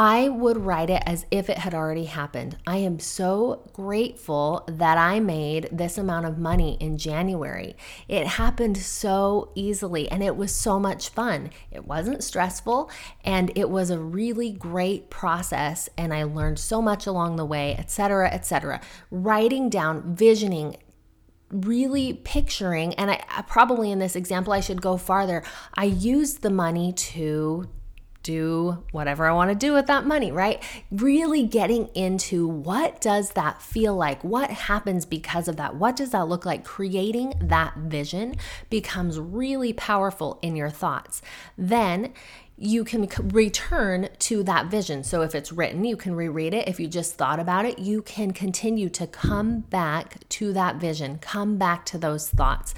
I 0.00 0.30
would 0.30 0.56
write 0.56 0.88
it 0.88 1.02
as 1.04 1.26
if 1.30 1.50
it 1.50 1.58
had 1.58 1.74
already 1.74 2.06
happened. 2.06 2.56
I 2.66 2.78
am 2.78 2.98
so 3.00 3.68
grateful 3.74 4.64
that 4.66 4.96
I 4.96 5.20
made 5.20 5.68
this 5.70 5.98
amount 5.98 6.24
of 6.24 6.38
money 6.38 6.78
in 6.80 6.96
January. 6.96 7.76
It 8.08 8.26
happened 8.26 8.78
so 8.78 9.52
easily 9.54 10.10
and 10.10 10.22
it 10.22 10.36
was 10.36 10.54
so 10.54 10.80
much 10.80 11.10
fun. 11.10 11.50
It 11.70 11.84
wasn't 11.84 12.24
stressful 12.24 12.90
and 13.24 13.52
it 13.54 13.68
was 13.68 13.90
a 13.90 13.98
really 13.98 14.50
great 14.50 15.10
process 15.10 15.90
and 15.98 16.14
I 16.14 16.22
learned 16.22 16.58
so 16.58 16.80
much 16.80 17.06
along 17.06 17.36
the 17.36 17.44
way, 17.44 17.76
etc., 17.76 18.30
etc. 18.30 18.80
Writing 19.10 19.68
down, 19.68 20.16
visioning, 20.16 20.78
really 21.50 22.14
picturing, 22.14 22.94
and 22.94 23.10
I, 23.10 23.44
probably 23.46 23.90
in 23.90 23.98
this 23.98 24.16
example, 24.16 24.54
I 24.54 24.60
should 24.60 24.80
go 24.80 24.96
farther. 24.96 25.42
I 25.74 25.84
used 25.84 26.40
the 26.40 26.48
money 26.48 26.94
to 26.94 27.68
do 28.22 28.84
whatever 28.92 29.26
I 29.26 29.32
want 29.32 29.50
to 29.50 29.54
do 29.54 29.72
with 29.72 29.86
that 29.86 30.06
money, 30.06 30.30
right? 30.30 30.62
Really 30.90 31.42
getting 31.44 31.88
into 31.94 32.46
what 32.46 33.00
does 33.00 33.30
that 33.30 33.62
feel 33.62 33.96
like? 33.96 34.22
What 34.22 34.50
happens 34.50 35.06
because 35.06 35.48
of 35.48 35.56
that? 35.56 35.76
What 35.76 35.96
does 35.96 36.10
that 36.10 36.28
look 36.28 36.44
like? 36.44 36.64
Creating 36.64 37.34
that 37.40 37.76
vision 37.76 38.36
becomes 38.68 39.18
really 39.18 39.72
powerful 39.72 40.38
in 40.42 40.56
your 40.56 40.70
thoughts. 40.70 41.22
Then 41.56 42.12
you 42.62 42.84
can 42.84 43.08
return 43.28 44.10
to 44.18 44.42
that 44.42 44.66
vision. 44.66 45.02
So 45.02 45.22
if 45.22 45.34
it's 45.34 45.50
written, 45.50 45.82
you 45.86 45.96
can 45.96 46.14
reread 46.14 46.52
it. 46.52 46.68
If 46.68 46.78
you 46.78 46.88
just 46.88 47.14
thought 47.14 47.40
about 47.40 47.64
it, 47.64 47.78
you 47.78 48.02
can 48.02 48.32
continue 48.32 48.90
to 48.90 49.06
come 49.06 49.60
back 49.60 50.28
to 50.28 50.52
that 50.52 50.76
vision, 50.76 51.18
come 51.22 51.56
back 51.56 51.86
to 51.86 51.96
those 51.96 52.28
thoughts 52.28 52.74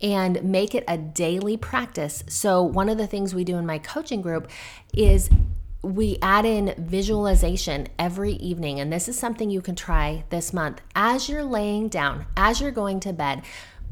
and 0.00 0.44
make 0.44 0.72
it 0.72 0.84
a 0.86 0.96
daily 0.96 1.56
practice. 1.56 2.22
So 2.28 2.62
one 2.62 2.88
of 2.88 2.96
the 2.96 3.08
things 3.08 3.34
we 3.34 3.42
do 3.42 3.56
in 3.56 3.66
my 3.66 3.78
coaching 3.78 4.22
group 4.22 4.48
is 4.92 5.28
we 5.82 6.16
add 6.22 6.46
in 6.46 6.72
visualization 6.78 7.88
every 7.98 8.34
evening. 8.34 8.78
And 8.78 8.92
this 8.92 9.08
is 9.08 9.18
something 9.18 9.50
you 9.50 9.60
can 9.60 9.74
try 9.74 10.24
this 10.30 10.52
month. 10.52 10.80
As 10.94 11.28
you're 11.28 11.44
laying 11.44 11.88
down, 11.88 12.26
as 12.36 12.60
you're 12.60 12.70
going 12.70 13.00
to 13.00 13.12
bed, 13.12 13.42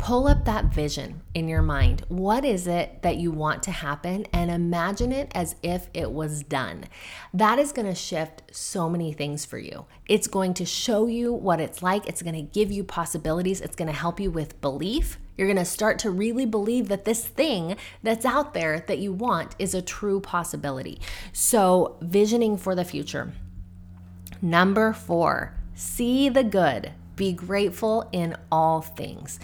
Pull 0.02 0.26
up 0.26 0.46
that 0.46 0.64
vision 0.64 1.22
in 1.32 1.46
your 1.46 1.62
mind. 1.62 2.04
What 2.08 2.44
is 2.44 2.66
it 2.66 3.02
that 3.02 3.18
you 3.18 3.30
want 3.30 3.62
to 3.62 3.70
happen? 3.70 4.26
And 4.32 4.50
imagine 4.50 5.12
it 5.12 5.30
as 5.32 5.54
if 5.62 5.88
it 5.94 6.10
was 6.10 6.42
done. 6.42 6.86
That 7.32 7.60
is 7.60 7.70
going 7.70 7.86
to 7.86 7.94
shift 7.94 8.42
so 8.50 8.90
many 8.90 9.12
things 9.12 9.44
for 9.44 9.58
you. 9.58 9.86
It's 10.08 10.26
going 10.26 10.54
to 10.54 10.64
show 10.64 11.06
you 11.06 11.32
what 11.32 11.60
it's 11.60 11.84
like, 11.84 12.08
it's 12.08 12.20
going 12.20 12.34
to 12.34 12.42
give 12.42 12.72
you 12.72 12.82
possibilities, 12.82 13.60
it's 13.60 13.76
going 13.76 13.86
to 13.86 13.96
help 13.96 14.18
you 14.18 14.32
with 14.32 14.60
belief. 14.60 15.20
You're 15.38 15.46
going 15.46 15.56
to 15.56 15.64
start 15.64 16.00
to 16.00 16.10
really 16.10 16.46
believe 16.46 16.88
that 16.88 17.04
this 17.04 17.24
thing 17.24 17.76
that's 18.02 18.26
out 18.26 18.54
there 18.54 18.80
that 18.88 18.98
you 18.98 19.12
want 19.12 19.54
is 19.60 19.72
a 19.72 19.80
true 19.80 20.18
possibility. 20.18 21.00
So, 21.32 21.96
visioning 22.00 22.56
for 22.56 22.74
the 22.74 22.84
future. 22.84 23.32
Number 24.42 24.94
four, 24.94 25.54
see 25.76 26.28
the 26.28 26.42
good. 26.42 26.90
Be 27.14 27.32
grateful 27.32 28.08
in 28.10 28.36
all 28.50 28.80
things. 28.80 29.38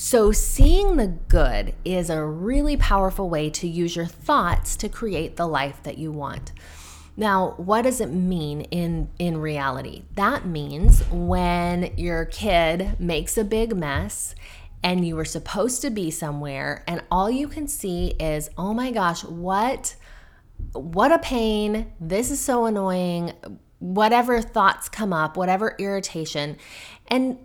So, 0.00 0.30
seeing 0.30 0.94
the 0.94 1.08
good 1.08 1.74
is 1.84 2.08
a 2.08 2.24
really 2.24 2.76
powerful 2.76 3.28
way 3.28 3.50
to 3.50 3.66
use 3.66 3.96
your 3.96 4.06
thoughts 4.06 4.76
to 4.76 4.88
create 4.88 5.34
the 5.34 5.48
life 5.48 5.82
that 5.82 5.98
you 5.98 6.12
want. 6.12 6.52
Now, 7.16 7.54
what 7.56 7.82
does 7.82 8.00
it 8.00 8.12
mean 8.12 8.60
in 8.60 9.08
in 9.18 9.38
reality? 9.38 10.04
That 10.14 10.46
means 10.46 11.02
when 11.10 11.92
your 11.96 12.26
kid 12.26 13.00
makes 13.00 13.36
a 13.36 13.42
big 13.42 13.74
mess 13.76 14.36
and 14.84 15.04
you 15.04 15.16
were 15.16 15.24
supposed 15.24 15.82
to 15.82 15.90
be 15.90 16.12
somewhere 16.12 16.84
and 16.86 17.02
all 17.10 17.28
you 17.28 17.48
can 17.48 17.66
see 17.66 18.14
is, 18.20 18.50
"Oh 18.56 18.72
my 18.72 18.92
gosh, 18.92 19.24
what 19.24 19.96
what 20.74 21.10
a 21.10 21.18
pain. 21.18 21.92
This 22.00 22.30
is 22.30 22.38
so 22.38 22.66
annoying." 22.66 23.32
Whatever 23.80 24.42
thoughts 24.42 24.88
come 24.88 25.12
up, 25.12 25.36
whatever 25.36 25.74
irritation. 25.76 26.56
And 27.08 27.38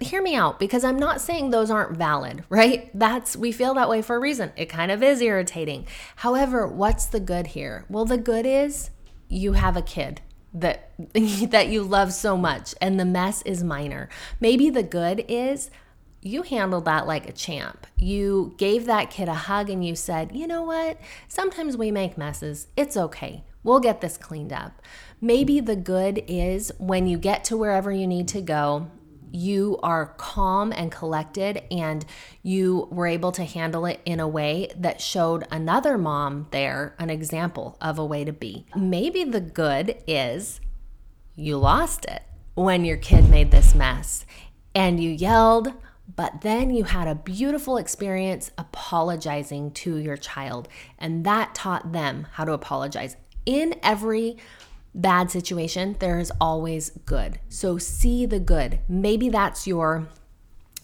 hear 0.00 0.22
me 0.22 0.34
out 0.34 0.58
because 0.58 0.84
I'm 0.84 0.98
not 0.98 1.20
saying 1.20 1.50
those 1.50 1.70
aren't 1.70 1.96
valid, 1.96 2.44
right? 2.48 2.90
That's 2.98 3.36
we 3.36 3.52
feel 3.52 3.74
that 3.74 3.88
way 3.88 4.02
for 4.02 4.16
a 4.16 4.20
reason. 4.20 4.52
It 4.56 4.66
kind 4.66 4.90
of 4.90 5.02
is 5.02 5.20
irritating. 5.20 5.86
However, 6.16 6.66
what's 6.66 7.06
the 7.06 7.20
good 7.20 7.48
here? 7.48 7.84
Well, 7.88 8.04
the 8.04 8.18
good 8.18 8.46
is 8.46 8.90
you 9.28 9.54
have 9.54 9.76
a 9.76 9.82
kid 9.82 10.20
that 10.54 10.92
that 11.14 11.68
you 11.68 11.82
love 11.82 12.12
so 12.12 12.36
much 12.36 12.74
and 12.80 12.98
the 12.98 13.04
mess 13.04 13.42
is 13.42 13.64
minor. 13.64 14.08
Maybe 14.40 14.70
the 14.70 14.82
good 14.82 15.24
is 15.28 15.70
you 16.20 16.42
handled 16.42 16.84
that 16.84 17.06
like 17.06 17.28
a 17.28 17.32
champ. 17.32 17.86
You 17.96 18.54
gave 18.58 18.86
that 18.86 19.10
kid 19.10 19.28
a 19.28 19.34
hug 19.34 19.70
and 19.70 19.84
you 19.84 19.94
said, 19.94 20.34
"You 20.34 20.46
know 20.46 20.62
what? 20.62 20.98
Sometimes 21.26 21.76
we 21.76 21.90
make 21.90 22.18
messes. 22.18 22.68
It's 22.76 22.96
okay. 22.96 23.44
We'll 23.62 23.80
get 23.80 24.00
this 24.00 24.16
cleaned 24.16 24.52
up." 24.52 24.80
Maybe 25.20 25.58
the 25.58 25.76
good 25.76 26.22
is 26.28 26.70
when 26.78 27.08
you 27.08 27.18
get 27.18 27.42
to 27.44 27.56
wherever 27.56 27.90
you 27.90 28.06
need 28.06 28.28
to 28.28 28.40
go 28.40 28.88
you 29.32 29.78
are 29.82 30.14
calm 30.16 30.72
and 30.72 30.90
collected 30.90 31.62
and 31.70 32.04
you 32.42 32.88
were 32.90 33.06
able 33.06 33.32
to 33.32 33.44
handle 33.44 33.86
it 33.86 34.00
in 34.04 34.20
a 34.20 34.28
way 34.28 34.70
that 34.76 35.00
showed 35.00 35.46
another 35.50 35.98
mom 35.98 36.46
there 36.50 36.94
an 36.98 37.10
example 37.10 37.76
of 37.80 37.98
a 37.98 38.04
way 38.04 38.24
to 38.24 38.32
be. 38.32 38.66
Maybe 38.74 39.24
the 39.24 39.40
good 39.40 40.02
is 40.06 40.60
you 41.34 41.56
lost 41.56 42.04
it 42.04 42.22
when 42.54 42.84
your 42.84 42.96
kid 42.96 43.28
made 43.30 43.50
this 43.50 43.74
mess 43.74 44.26
and 44.74 45.02
you 45.02 45.10
yelled, 45.10 45.72
but 46.16 46.40
then 46.40 46.70
you 46.70 46.84
had 46.84 47.06
a 47.06 47.14
beautiful 47.14 47.76
experience 47.76 48.50
apologizing 48.56 49.70
to 49.72 49.96
your 49.96 50.16
child, 50.16 50.68
and 50.98 51.24
that 51.24 51.54
taught 51.54 51.92
them 51.92 52.26
how 52.32 52.44
to 52.44 52.52
apologize. 52.52 53.16
In 53.44 53.74
every 53.82 54.36
bad 54.94 55.30
situation, 55.30 55.96
there 55.98 56.18
is 56.18 56.32
always 56.40 56.90
good. 57.06 57.40
So 57.48 57.78
see 57.78 58.26
the 58.26 58.40
good. 58.40 58.80
Maybe 58.88 59.28
that's 59.28 59.66
your 59.66 60.08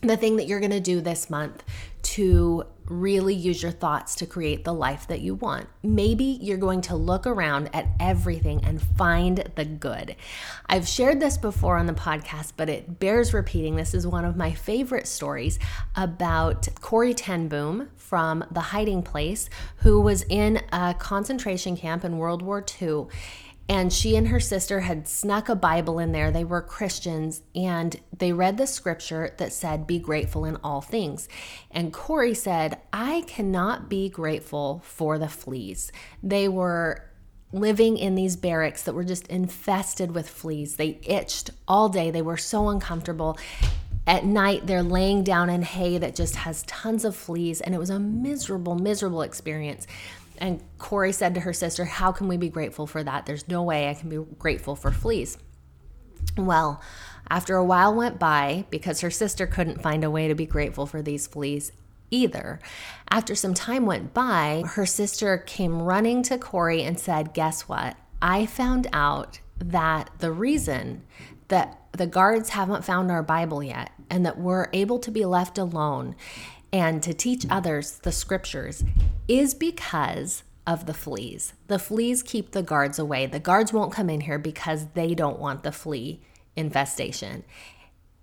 the 0.00 0.16
thing 0.16 0.37
that 0.37 0.46
you're 0.46 0.61
going 0.61 0.70
to 0.70 0.80
do 0.80 1.00
this 1.00 1.30
month 1.30 1.64
to 2.02 2.64
really 2.87 3.34
use 3.34 3.62
your 3.62 3.73
thoughts 3.73 4.14
to 4.16 4.26
create 4.26 4.64
the 4.64 4.75
life 4.75 5.06
that 5.08 5.23
you 5.23 5.34
want. 5.34 5.66
Maybe 5.82 6.38
you're 6.42 6.58
going 6.58 6.82
to 6.82 6.96
look 6.96 7.26
around 7.26 7.70
at 7.73 7.88
everything 7.99 8.62
and 8.62 8.82
find 8.82 9.50
the 9.54 9.64
good. 9.64 10.14
I've 10.66 10.87
shared 10.87 11.20
this 11.20 11.38
before 11.38 11.78
on 11.78 11.87
the 11.87 11.94
podcast, 11.94 12.52
but 12.58 12.68
it 12.68 12.99
bears 12.99 13.32
repeating. 13.32 13.76
This 13.76 13.94
is 13.94 14.06
one 14.06 14.26
of 14.26 14.37
my 14.37 14.52
favorite 14.52 15.06
stories 15.06 15.58
about 15.96 16.68
Corrie 16.82 17.14
ten 17.14 17.49
Boom 17.49 17.88
from 17.96 18.44
The 18.50 18.61
Hiding 18.61 19.02
Place, 19.02 19.49
who 19.78 20.00
was 20.00 20.25
in 20.28 20.61
a 20.73 20.94
concentration 20.99 21.75
camp 21.75 22.04
in 22.04 22.18
World 22.18 22.42
War 22.42 22.62
II 22.82 23.06
and 23.68 23.92
she 23.92 24.14
and 24.16 24.28
her 24.28 24.40
sister 24.40 24.80
had 24.80 25.09
snuck 25.09 25.49
a 25.49 25.54
Bible 25.54 25.99
in 25.99 26.12
there. 26.12 26.30
They 26.30 26.44
were 26.44 26.61
Christians 26.61 27.42
and 27.54 27.99
they 28.16 28.33
read 28.33 28.59
the 28.59 28.66
scripture 28.66 29.35
that 29.38 29.52
said, 29.52 29.87
Be 29.87 29.99
grateful 29.99 30.44
in 30.44 30.59
all 30.62 30.83
things. 30.83 31.28
And 31.71 31.92
Corrie 31.92 32.35
said, 32.35 32.78
I 32.92 33.23
cannot 33.26 33.88
be 33.88 34.11
grateful 34.11 34.83
for 34.85 35.18
the 35.18 35.28
fleas. 35.28 35.90
They 36.23 36.47
were 36.47 37.11
living 37.52 37.97
in 37.97 38.16
these 38.16 38.37
barracks 38.37 38.83
that 38.83 38.94
were 38.94 39.04
just 39.04 39.28
infested 39.28 40.14
with 40.14 40.28
fleas. 40.28 40.76
They 40.76 40.99
itched 41.02 41.50
all 41.66 41.88
day, 41.88 42.11
they 42.11 42.23
were 42.23 42.37
so 42.37 42.68
uncomfortable. 42.68 43.38
At 44.06 44.26
night, 44.26 44.66
they're 44.66 44.83
laying 44.83 45.25
down 45.25 45.49
in 45.49 45.62
hay 45.62 45.97
that 45.97 46.14
just 46.14 46.37
has 46.37 46.62
tons 46.64 47.06
of 47.06 47.16
fleas, 47.16 47.62
and 47.62 47.75
it 47.75 47.78
was 47.78 47.88
a 47.88 47.99
miserable, 47.99 48.75
miserable 48.75 49.23
experience. 49.23 49.87
And 50.38 50.62
Corrie 50.78 51.12
said 51.12 51.34
to 51.34 51.40
her 51.40 51.52
sister, 51.52 51.84
How 51.84 52.12
can 52.12 52.28
we 52.28 52.36
be 52.36 52.48
grateful 52.48 52.86
for 52.86 53.02
that? 53.02 53.26
There's 53.26 53.48
no 53.48 53.62
way 53.62 53.88
I 53.88 53.94
can 53.94 54.08
be 54.08 54.18
grateful 54.38 54.76
for 54.76 54.90
fleas. 54.90 55.38
Well, 56.36 56.82
after 57.30 57.56
a 57.56 57.64
while 57.64 57.94
went 57.94 58.18
by, 58.18 58.66
because 58.70 59.00
her 59.00 59.10
sister 59.10 59.46
couldn't 59.46 59.82
find 59.82 60.04
a 60.04 60.10
way 60.10 60.28
to 60.28 60.34
be 60.34 60.46
grateful 60.46 60.86
for 60.86 61.02
these 61.02 61.26
fleas 61.26 61.72
either, 62.10 62.60
after 63.08 63.34
some 63.34 63.54
time 63.54 63.86
went 63.86 64.12
by, 64.12 64.64
her 64.66 64.86
sister 64.86 65.38
came 65.38 65.82
running 65.82 66.22
to 66.24 66.38
Corrie 66.38 66.82
and 66.82 66.98
said, 66.98 67.34
Guess 67.34 67.62
what? 67.62 67.96
I 68.20 68.46
found 68.46 68.88
out 68.92 69.40
that 69.58 70.10
the 70.18 70.32
reason 70.32 71.04
that 71.48 71.78
the 71.92 72.06
guards 72.06 72.50
haven't 72.50 72.84
found 72.84 73.10
our 73.10 73.22
Bible 73.22 73.62
yet 73.62 73.90
and 74.10 74.24
that 74.26 74.38
we're 74.38 74.68
able 74.72 74.98
to 74.98 75.10
be 75.10 75.24
left 75.24 75.58
alone 75.58 76.16
and 76.74 77.04
to 77.04 77.14
teach 77.14 77.46
others 77.48 78.00
the 78.02 78.10
scriptures 78.10 78.82
is 79.28 79.54
because 79.54 80.42
of 80.66 80.86
the 80.86 80.92
fleas. 80.92 81.52
The 81.68 81.78
fleas 81.78 82.20
keep 82.22 82.50
the 82.50 82.64
guards 82.64 82.98
away. 82.98 83.26
The 83.26 83.38
guards 83.38 83.72
won't 83.72 83.92
come 83.92 84.10
in 84.10 84.22
here 84.22 84.40
because 84.40 84.86
they 84.94 85.14
don't 85.14 85.38
want 85.38 85.62
the 85.62 85.70
flea 85.70 86.20
infestation. 86.56 87.44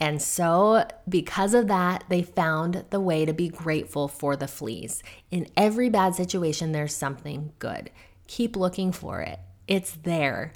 And 0.01 0.21
so, 0.21 0.85
because 1.07 1.53
of 1.53 1.67
that, 1.67 2.03
they 2.09 2.23
found 2.23 2.83
the 2.89 2.99
way 2.99 3.23
to 3.23 3.33
be 3.33 3.47
grateful 3.47 4.09
for 4.09 4.35
the 4.35 4.49
fleas. 4.49 5.01
In 5.29 5.47
every 5.55 5.89
bad 5.89 6.15
situation, 6.15 6.73
there's 6.73 6.95
something 6.95 7.53
good. 7.57 7.89
Keep 8.27 8.57
looking 8.57 8.91
for 8.91 9.21
it, 9.21 9.39
it's 9.67 9.93
there. 10.03 10.51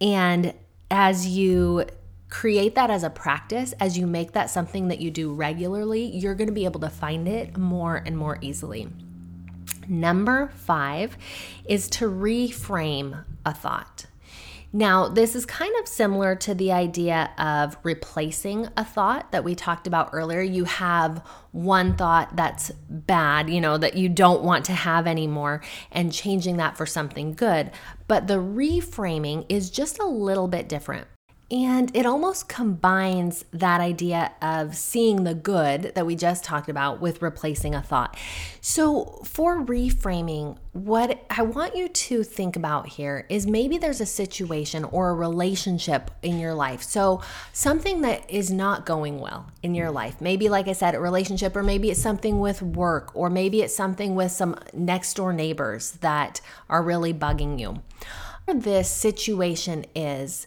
And 0.00 0.54
as 0.88 1.26
you 1.26 1.86
create 2.30 2.76
that 2.76 2.90
as 2.90 3.02
a 3.02 3.10
practice, 3.10 3.74
as 3.80 3.98
you 3.98 4.06
make 4.06 4.32
that 4.32 4.48
something 4.48 4.88
that 4.88 5.00
you 5.00 5.10
do 5.10 5.34
regularly, 5.34 6.04
you're 6.04 6.34
going 6.34 6.48
to 6.48 6.54
be 6.54 6.64
able 6.64 6.80
to 6.80 6.88
find 6.88 7.28
it 7.28 7.56
more 7.56 7.96
and 8.06 8.16
more 8.16 8.38
easily. 8.40 8.88
Number 9.88 10.52
five 10.54 11.18
is 11.64 11.90
to 11.90 12.08
reframe 12.08 13.24
a 13.44 13.52
thought. 13.52 14.06
Now, 14.72 15.08
this 15.08 15.34
is 15.34 15.44
kind 15.46 15.74
of 15.80 15.88
similar 15.88 16.36
to 16.36 16.54
the 16.54 16.70
idea 16.70 17.32
of 17.36 17.76
replacing 17.82 18.68
a 18.76 18.84
thought 18.84 19.32
that 19.32 19.42
we 19.42 19.56
talked 19.56 19.88
about 19.88 20.10
earlier. 20.12 20.42
You 20.42 20.64
have 20.64 21.26
one 21.50 21.96
thought 21.96 22.36
that's 22.36 22.70
bad, 22.88 23.50
you 23.50 23.60
know, 23.60 23.78
that 23.78 23.96
you 23.96 24.08
don't 24.08 24.44
want 24.44 24.66
to 24.66 24.72
have 24.72 25.08
anymore, 25.08 25.60
and 25.90 26.12
changing 26.12 26.58
that 26.58 26.76
for 26.76 26.86
something 26.86 27.34
good. 27.34 27.72
But 28.06 28.28
the 28.28 28.34
reframing 28.34 29.44
is 29.48 29.70
just 29.70 29.98
a 29.98 30.06
little 30.06 30.46
bit 30.46 30.68
different. 30.68 31.08
And 31.50 31.94
it 31.96 32.06
almost 32.06 32.48
combines 32.48 33.44
that 33.52 33.80
idea 33.80 34.30
of 34.40 34.76
seeing 34.76 35.24
the 35.24 35.34
good 35.34 35.92
that 35.96 36.06
we 36.06 36.14
just 36.14 36.44
talked 36.44 36.68
about 36.68 37.00
with 37.00 37.22
replacing 37.22 37.74
a 37.74 37.82
thought. 37.82 38.16
So, 38.60 39.20
for 39.24 39.60
reframing, 39.60 40.58
what 40.72 41.24
I 41.28 41.42
want 41.42 41.74
you 41.74 41.88
to 41.88 42.22
think 42.22 42.54
about 42.54 42.90
here 42.90 43.26
is 43.28 43.48
maybe 43.48 43.78
there's 43.78 44.00
a 44.00 44.06
situation 44.06 44.84
or 44.84 45.10
a 45.10 45.14
relationship 45.14 46.12
in 46.22 46.38
your 46.38 46.54
life. 46.54 46.84
So, 46.84 47.20
something 47.52 48.02
that 48.02 48.30
is 48.30 48.52
not 48.52 48.86
going 48.86 49.18
well 49.18 49.50
in 49.60 49.74
your 49.74 49.90
life. 49.90 50.20
Maybe, 50.20 50.48
like 50.48 50.68
I 50.68 50.72
said, 50.72 50.94
a 50.94 51.00
relationship, 51.00 51.56
or 51.56 51.64
maybe 51.64 51.90
it's 51.90 52.00
something 52.00 52.38
with 52.38 52.62
work, 52.62 53.10
or 53.16 53.28
maybe 53.28 53.62
it's 53.62 53.74
something 53.74 54.14
with 54.14 54.30
some 54.30 54.56
next 54.72 55.14
door 55.14 55.32
neighbors 55.32 55.92
that 56.00 56.40
are 56.68 56.82
really 56.82 57.12
bugging 57.12 57.58
you. 57.58 57.82
This 58.46 58.88
situation 58.88 59.84
is 59.96 60.46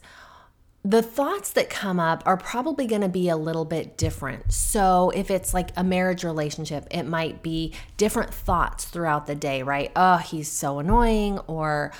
the 0.86 1.02
thoughts 1.02 1.52
that 1.52 1.70
come 1.70 2.00
up 2.00 2.24
are 2.26 2.36
probably 2.36 2.86
going 2.86 3.02
to 3.02 3.10
be 3.10 3.30
a 3.30 3.38
little 3.38 3.64
bit 3.64 3.98
different. 3.98 4.52
So, 4.52 5.12
if 5.12 5.32
it's 5.32 5.54
like 5.54 5.72
a 5.78 5.84
marriage 5.84 6.26
relationship, 6.26 6.88
it 6.92 7.04
might 7.04 7.42
be 7.42 7.74
different 7.96 8.34
thoughts 8.34 8.84
throughout 8.86 9.26
the 9.26 9.36
day, 9.36 9.64
right? 9.64 9.92
Oh, 9.96 10.18
he's 10.18 10.50
so 10.50 10.80
annoying, 10.80 11.40
or 11.48 11.94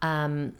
um, 0.00 0.54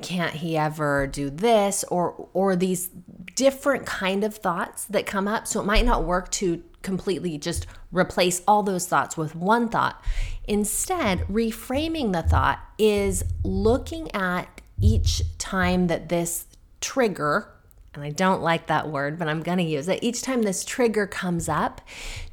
can't 0.00 0.34
he 0.34 0.56
ever 0.56 1.08
do 1.08 1.28
this, 1.28 1.84
or 1.84 2.28
or 2.34 2.54
these 2.54 2.88
different 3.34 3.84
kind 3.84 4.22
of 4.22 4.36
thoughts 4.36 4.84
that 4.84 5.04
come 5.04 5.26
up. 5.26 5.48
So, 5.48 5.60
it 5.60 5.66
might 5.66 5.84
not 5.84 6.04
work 6.04 6.30
to 6.32 6.62
completely 6.82 7.36
just 7.36 7.66
replace 7.90 8.42
all 8.46 8.62
those 8.62 8.86
thoughts 8.86 9.16
with 9.16 9.34
one 9.34 9.68
thought. 9.68 10.00
Instead, 10.46 11.20
reframing 11.22 12.12
the 12.12 12.22
thought 12.22 12.60
is 12.78 13.24
looking 13.42 14.12
at 14.14 14.60
each 14.80 15.22
time 15.38 15.86
that 15.86 16.08
this 16.08 16.46
trigger, 16.82 17.48
and 17.94 18.02
I 18.02 18.10
don't 18.10 18.42
like 18.42 18.68
that 18.68 18.88
word, 18.88 19.18
but 19.18 19.28
I'm 19.28 19.42
going 19.42 19.58
to 19.58 19.64
use 19.64 19.88
it. 19.88 20.02
Each 20.02 20.22
time 20.22 20.42
this 20.42 20.64
trigger 20.64 21.06
comes 21.06 21.48
up 21.48 21.82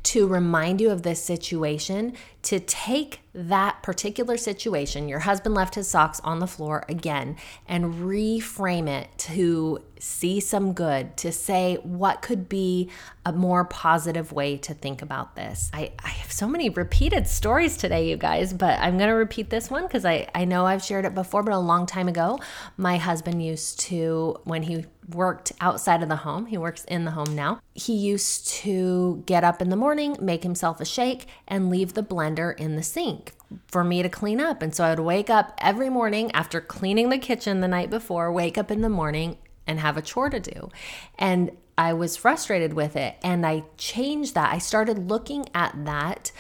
to 0.02 0.26
remind 0.28 0.80
you 0.80 0.90
of 0.90 1.04
this 1.04 1.22
situation, 1.22 2.14
to 2.42 2.60
take 2.62 3.20
that 3.34 3.84
particular 3.84 4.38
situation, 4.38 5.10
your 5.10 5.20
husband 5.20 5.54
left 5.54 5.76
his 5.76 5.90
socks 5.90 6.22
on 6.22 6.40
the 6.40 6.48
floor 6.48 6.86
again, 6.88 7.36
and 7.68 7.96
reframe 7.96 8.88
it 8.88 9.10
to 9.18 9.80
see 10.00 10.40
some 10.40 10.72
good, 10.72 11.18
to 11.18 11.34
say 11.34 11.76
what 11.84 12.22
could 12.22 12.48
be 12.48 12.90
a 13.26 13.34
more 13.34 13.66
positive 13.66 14.32
way 14.32 14.56
to 14.56 14.74
think 14.74 15.02
about 15.02 15.36
this. 15.36 15.70
I, 15.74 15.92
I 16.00 16.08
have 16.10 16.32
so 16.32 16.48
many 16.48 16.70
repeated 16.70 17.28
stories 17.28 17.76
today, 17.76 18.10
you 18.10 18.16
guys, 18.16 18.54
but 18.54 18.80
I'm 18.80 18.98
going 18.98 19.10
to 19.10 19.16
repeat 19.16 19.50
this 19.50 19.70
one 19.70 19.84
because 19.84 20.06
I, 20.06 20.30
I 20.34 20.46
know 20.46 20.66
I've 20.66 20.84
shared 20.84 21.04
it 21.04 21.14
before, 21.14 21.44
but 21.44 21.54
a 21.54 21.60
long 21.60 21.86
time 21.86 22.08
ago, 22.08 22.40
my 22.78 22.96
husband 22.96 23.44
used 23.44 23.82
to, 23.82 24.40
when 24.46 24.64
he 24.64 24.86
worked 25.14 25.52
outside 25.62 26.04
of 26.04 26.10
the 26.10 26.18
home, 26.18 26.46
he 26.48 26.58
works 26.58 26.84
in 26.86 27.06
the 27.06 27.12
home 27.12 27.36
now, 27.36 27.60
he 27.74 27.94
used 27.94 28.48
to 28.48 29.24
get 29.26 29.44
up 29.44 29.62
in 29.62 29.70
the 29.70 29.76
morning, 29.76 30.16
make 30.20 30.44
himself 30.44 30.80
a 30.80 30.86
shake, 30.86 31.28
and 31.48 31.70
leave 31.70 31.94
the 31.94 32.04
blender 32.04 32.58
in 32.60 32.76
the 32.76 32.84
sink 32.84 33.34
for 33.68 33.84
me 33.84 34.04
to 34.04 34.10
clean 34.10 34.40
up. 34.40 34.62
And 34.62 34.74
so 34.74 34.84
I 34.84 34.90
would 34.92 35.00
wake 35.00 35.30
up 35.30 35.54
every 35.60 35.90
morning 35.90 36.32
after 36.32 36.62
cleaning 36.62 37.10
the 37.10 37.18
kitchen 37.18 37.62
the 37.62 37.68
night 37.68 37.90
before, 37.90 38.32
wake 38.32 38.58
up 38.58 38.72
in 38.72 38.82
the 38.82 38.90
morning 38.90 39.38
and 39.66 39.80
have 39.80 39.98
a 39.98 40.02
chore 40.02 40.30
to 40.30 40.40
do. 40.40 40.70
And 41.18 41.52
I 41.78 41.94
was 41.94 42.18
frustrated 42.18 42.74
with 42.74 42.96
it. 42.96 43.16
And 43.24 43.46
I 43.46 43.64
changed 43.78 44.36
that. 44.36 44.54
I 44.54 44.58
started 44.58 45.10
looking 45.10 45.46
at 45.56 45.86
that. 45.86 46.32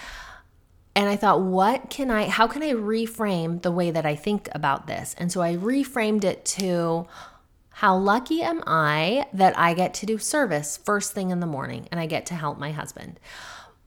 And 0.95 1.07
I 1.07 1.15
thought, 1.15 1.41
what 1.41 1.89
can 1.89 2.11
I, 2.11 2.27
how 2.27 2.47
can 2.47 2.61
I 2.61 2.73
reframe 2.73 3.61
the 3.61 3.71
way 3.71 3.89
that 3.91 4.05
I 4.05 4.15
think 4.15 4.49
about 4.51 4.87
this? 4.87 5.15
And 5.17 5.31
so 5.31 5.41
I 5.41 5.55
reframed 5.55 6.25
it 6.25 6.43
to, 6.45 7.07
how 7.79 7.95
lucky 7.95 8.41
am 8.41 8.61
I 8.67 9.25
that 9.31 9.57
I 9.57 9.73
get 9.73 9.93
to 9.95 10.05
do 10.05 10.17
service 10.17 10.75
first 10.75 11.13
thing 11.13 11.29
in 11.29 11.39
the 11.39 11.47
morning 11.47 11.87
and 11.91 11.99
I 12.01 12.07
get 12.07 12.25
to 12.25 12.35
help 12.35 12.59
my 12.59 12.73
husband? 12.73 13.21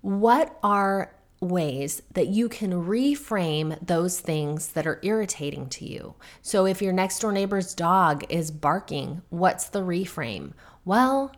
What 0.00 0.58
are 0.62 1.14
ways 1.42 2.00
that 2.12 2.28
you 2.28 2.48
can 2.48 2.72
reframe 2.86 3.76
those 3.84 4.18
things 4.18 4.68
that 4.68 4.86
are 4.86 4.98
irritating 5.02 5.68
to 5.68 5.84
you. 5.84 6.14
So, 6.40 6.64
if 6.64 6.80
your 6.80 6.92
next 6.94 7.18
door 7.18 7.32
neighbor's 7.32 7.74
dog 7.74 8.24
is 8.30 8.50
barking, 8.50 9.20
what's 9.28 9.68
the 9.68 9.80
reframe? 9.80 10.52
Well, 10.86 11.34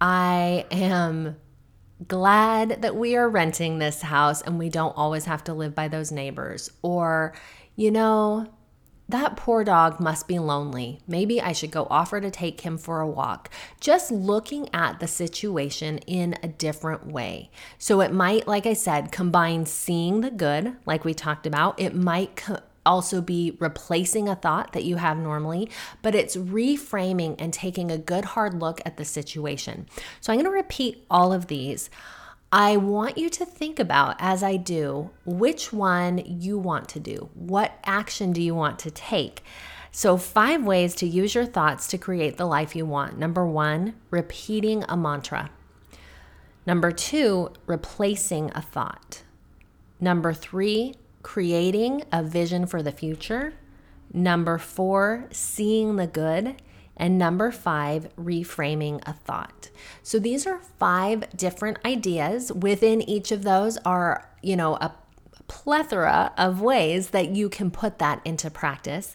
I 0.00 0.64
am 0.70 1.36
glad 2.08 2.80
that 2.82 2.96
we 2.96 3.16
are 3.16 3.28
renting 3.28 3.78
this 3.78 4.00
house 4.00 4.40
and 4.40 4.58
we 4.58 4.70
don't 4.70 4.96
always 4.96 5.26
have 5.26 5.44
to 5.44 5.54
live 5.54 5.74
by 5.74 5.88
those 5.88 6.10
neighbors. 6.10 6.70
Or, 6.80 7.34
you 7.74 7.90
know, 7.90 8.46
that 9.08 9.36
poor 9.36 9.62
dog 9.62 10.00
must 10.00 10.26
be 10.26 10.38
lonely. 10.38 11.00
Maybe 11.06 11.40
I 11.40 11.52
should 11.52 11.70
go 11.70 11.86
offer 11.90 12.20
to 12.20 12.30
take 12.30 12.62
him 12.62 12.76
for 12.76 13.00
a 13.00 13.06
walk. 13.06 13.50
Just 13.80 14.10
looking 14.10 14.68
at 14.72 14.98
the 14.98 15.06
situation 15.06 15.98
in 15.98 16.34
a 16.42 16.48
different 16.48 17.06
way. 17.06 17.50
So 17.78 18.00
it 18.00 18.12
might, 18.12 18.48
like 18.48 18.66
I 18.66 18.72
said, 18.72 19.12
combine 19.12 19.66
seeing 19.66 20.22
the 20.22 20.30
good, 20.30 20.76
like 20.86 21.04
we 21.04 21.14
talked 21.14 21.46
about. 21.46 21.78
It 21.80 21.94
might 21.94 22.36
co- 22.36 22.58
also 22.84 23.20
be 23.20 23.56
replacing 23.60 24.28
a 24.28 24.36
thought 24.36 24.72
that 24.72 24.84
you 24.84 24.96
have 24.96 25.18
normally, 25.18 25.68
but 26.02 26.14
it's 26.14 26.36
reframing 26.36 27.36
and 27.38 27.52
taking 27.52 27.90
a 27.90 27.98
good 27.98 28.24
hard 28.24 28.60
look 28.60 28.80
at 28.86 28.96
the 28.96 29.04
situation. 29.04 29.86
So 30.20 30.32
I'm 30.32 30.38
going 30.38 30.50
to 30.50 30.50
repeat 30.50 31.04
all 31.10 31.32
of 31.32 31.48
these. 31.48 31.90
I 32.56 32.78
want 32.78 33.18
you 33.18 33.28
to 33.28 33.44
think 33.44 33.78
about, 33.78 34.16
as 34.18 34.42
I 34.42 34.56
do, 34.56 35.10
which 35.26 35.74
one 35.74 36.22
you 36.24 36.58
want 36.58 36.88
to 36.88 36.98
do. 36.98 37.28
What 37.34 37.78
action 37.84 38.32
do 38.32 38.40
you 38.40 38.54
want 38.54 38.78
to 38.78 38.90
take? 38.90 39.44
So, 39.90 40.16
five 40.16 40.64
ways 40.64 40.94
to 40.94 41.06
use 41.06 41.34
your 41.34 41.44
thoughts 41.44 41.86
to 41.88 41.98
create 41.98 42.38
the 42.38 42.46
life 42.46 42.74
you 42.74 42.86
want. 42.86 43.18
Number 43.18 43.46
one, 43.46 43.92
repeating 44.10 44.86
a 44.88 44.96
mantra. 44.96 45.50
Number 46.66 46.92
two, 46.92 47.50
replacing 47.66 48.50
a 48.54 48.62
thought. 48.62 49.22
Number 50.00 50.32
three, 50.32 50.94
creating 51.22 52.04
a 52.10 52.22
vision 52.22 52.64
for 52.64 52.82
the 52.82 52.90
future. 52.90 53.52
Number 54.14 54.56
four, 54.56 55.26
seeing 55.30 55.96
the 55.96 56.06
good. 56.06 56.56
And 56.96 57.18
number 57.18 57.50
five, 57.50 58.08
reframing 58.16 59.06
a 59.06 59.12
thought. 59.12 59.70
So 60.02 60.18
these 60.18 60.46
are 60.46 60.60
five 60.78 61.24
different 61.36 61.78
ideas. 61.84 62.52
Within 62.52 63.02
each 63.02 63.32
of 63.32 63.42
those 63.42 63.76
are, 63.78 64.28
you 64.42 64.56
know, 64.56 64.76
a 64.76 64.94
plethora 65.48 66.32
of 66.36 66.60
ways 66.60 67.10
that 67.10 67.30
you 67.30 67.48
can 67.48 67.70
put 67.70 67.98
that 67.98 68.20
into 68.24 68.50
practice. 68.50 69.14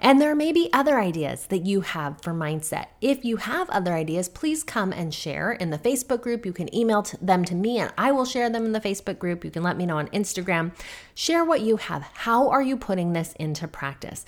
And 0.00 0.20
there 0.20 0.34
may 0.34 0.52
be 0.52 0.68
other 0.72 0.98
ideas 0.98 1.46
that 1.46 1.64
you 1.64 1.80
have 1.80 2.20
for 2.20 2.34
mindset. 2.34 2.88
If 3.00 3.24
you 3.24 3.38
have 3.38 3.70
other 3.70 3.94
ideas, 3.94 4.28
please 4.28 4.62
come 4.62 4.92
and 4.92 5.14
share 5.14 5.52
in 5.52 5.70
the 5.70 5.78
Facebook 5.78 6.20
group. 6.20 6.44
You 6.44 6.52
can 6.52 6.74
email 6.74 7.06
them 7.22 7.42
to 7.46 7.54
me 7.54 7.78
and 7.78 7.90
I 7.96 8.12
will 8.12 8.26
share 8.26 8.50
them 8.50 8.66
in 8.66 8.72
the 8.72 8.80
Facebook 8.80 9.18
group. 9.18 9.44
You 9.44 9.50
can 9.50 9.62
let 9.62 9.78
me 9.78 9.86
know 9.86 9.96
on 9.96 10.08
Instagram. 10.08 10.72
Share 11.14 11.42
what 11.42 11.62
you 11.62 11.76
have. 11.76 12.02
How 12.02 12.50
are 12.50 12.60
you 12.60 12.76
putting 12.76 13.14
this 13.14 13.32
into 13.38 13.66
practice? 13.66 14.26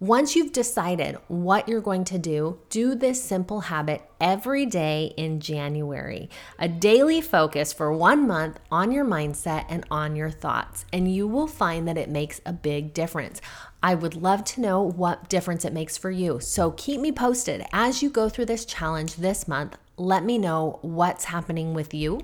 Once 0.00 0.36
you've 0.36 0.52
decided 0.52 1.18
what 1.26 1.68
you're 1.68 1.80
going 1.80 2.04
to 2.04 2.18
do, 2.20 2.56
do 2.70 2.94
this 2.94 3.20
simple 3.20 3.62
habit 3.62 4.00
every 4.20 4.64
day 4.64 5.12
in 5.16 5.40
January. 5.40 6.30
A 6.56 6.68
daily 6.68 7.20
focus 7.20 7.72
for 7.72 7.92
one 7.92 8.24
month 8.24 8.60
on 8.70 8.92
your 8.92 9.04
mindset 9.04 9.64
and 9.68 9.84
on 9.90 10.14
your 10.14 10.30
thoughts, 10.30 10.84
and 10.92 11.12
you 11.12 11.26
will 11.26 11.48
find 11.48 11.88
that 11.88 11.98
it 11.98 12.08
makes 12.08 12.40
a 12.46 12.52
big 12.52 12.94
difference. 12.94 13.40
I 13.82 13.96
would 13.96 14.14
love 14.14 14.44
to 14.44 14.60
know 14.60 14.82
what 14.82 15.28
difference 15.28 15.64
it 15.64 15.72
makes 15.72 15.96
for 15.96 16.12
you. 16.12 16.38
So 16.38 16.70
keep 16.70 17.00
me 17.00 17.10
posted 17.10 17.66
as 17.72 18.00
you 18.00 18.08
go 18.08 18.28
through 18.28 18.46
this 18.46 18.64
challenge 18.64 19.16
this 19.16 19.48
month. 19.48 19.76
Let 19.96 20.22
me 20.22 20.38
know 20.38 20.78
what's 20.80 21.24
happening 21.24 21.74
with 21.74 21.92
you 21.92 22.20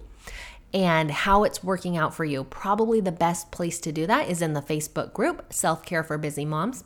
and 0.73 1.11
how 1.11 1.43
it's 1.43 1.65
working 1.65 1.97
out 1.97 2.15
for 2.15 2.25
you. 2.25 2.45
Probably 2.45 3.01
the 3.01 3.11
best 3.11 3.51
place 3.51 3.81
to 3.81 3.91
do 3.91 4.07
that 4.07 4.29
is 4.29 4.41
in 4.41 4.53
the 4.53 4.63
Facebook 4.63 5.13
group, 5.13 5.53
Self 5.53 5.85
Care 5.85 6.05
for 6.05 6.19
Busy 6.19 6.45
Moms. 6.45 6.85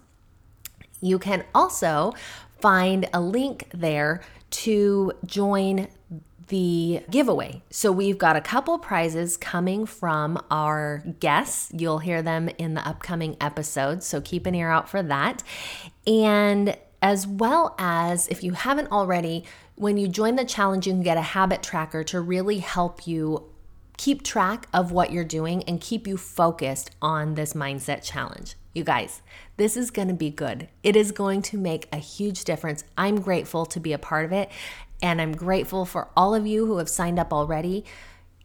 You 1.00 1.18
can 1.18 1.44
also 1.54 2.12
find 2.60 3.08
a 3.12 3.20
link 3.20 3.68
there 3.72 4.22
to 4.50 5.12
join 5.24 5.88
the 6.48 7.02
giveaway. 7.10 7.62
So 7.70 7.92
we've 7.92 8.18
got 8.18 8.36
a 8.36 8.40
couple 8.40 8.78
prizes 8.78 9.36
coming 9.36 9.86
from 9.86 10.42
our 10.50 11.04
guests. 11.20 11.70
You'll 11.74 11.98
hear 11.98 12.22
them 12.22 12.48
in 12.58 12.74
the 12.74 12.86
upcoming 12.86 13.36
episodes, 13.40 14.06
so 14.06 14.20
keep 14.20 14.46
an 14.46 14.54
ear 14.54 14.70
out 14.70 14.88
for 14.88 15.02
that. 15.02 15.42
And 16.06 16.76
as 17.02 17.26
well 17.26 17.74
as 17.78 18.28
if 18.28 18.42
you 18.42 18.52
haven't 18.52 18.90
already, 18.90 19.44
when 19.76 19.96
you 19.98 20.08
join 20.08 20.36
the 20.36 20.44
challenge, 20.44 20.86
you 20.86 20.92
can 20.94 21.02
get 21.02 21.16
a 21.16 21.22
habit 21.22 21.62
tracker 21.62 22.02
to 22.04 22.20
really 22.20 22.58
help 22.58 23.06
you 23.06 23.44
keep 23.96 24.22
track 24.22 24.66
of 24.72 24.90
what 24.90 25.12
you're 25.12 25.24
doing 25.24 25.62
and 25.64 25.80
keep 25.80 26.06
you 26.06 26.16
focused 26.16 26.90
on 27.02 27.34
this 27.34 27.52
mindset 27.52 28.02
challenge. 28.02 28.56
You 28.74 28.84
guys, 28.84 29.22
this 29.56 29.76
is 29.76 29.90
going 29.90 30.08
to 30.08 30.14
be 30.14 30.30
good. 30.30 30.68
It 30.82 30.94
is 30.94 31.10
going 31.10 31.42
to 31.42 31.58
make 31.58 31.88
a 31.92 31.96
huge 31.96 32.44
difference. 32.44 32.84
I'm 32.96 33.20
grateful 33.20 33.66
to 33.66 33.80
be 33.80 33.92
a 33.92 33.98
part 33.98 34.24
of 34.24 34.32
it, 34.32 34.50
and 35.02 35.20
I'm 35.20 35.32
grateful 35.32 35.84
for 35.84 36.08
all 36.16 36.34
of 36.34 36.46
you 36.46 36.66
who 36.66 36.78
have 36.78 36.88
signed 36.88 37.18
up 37.18 37.32
already. 37.32 37.84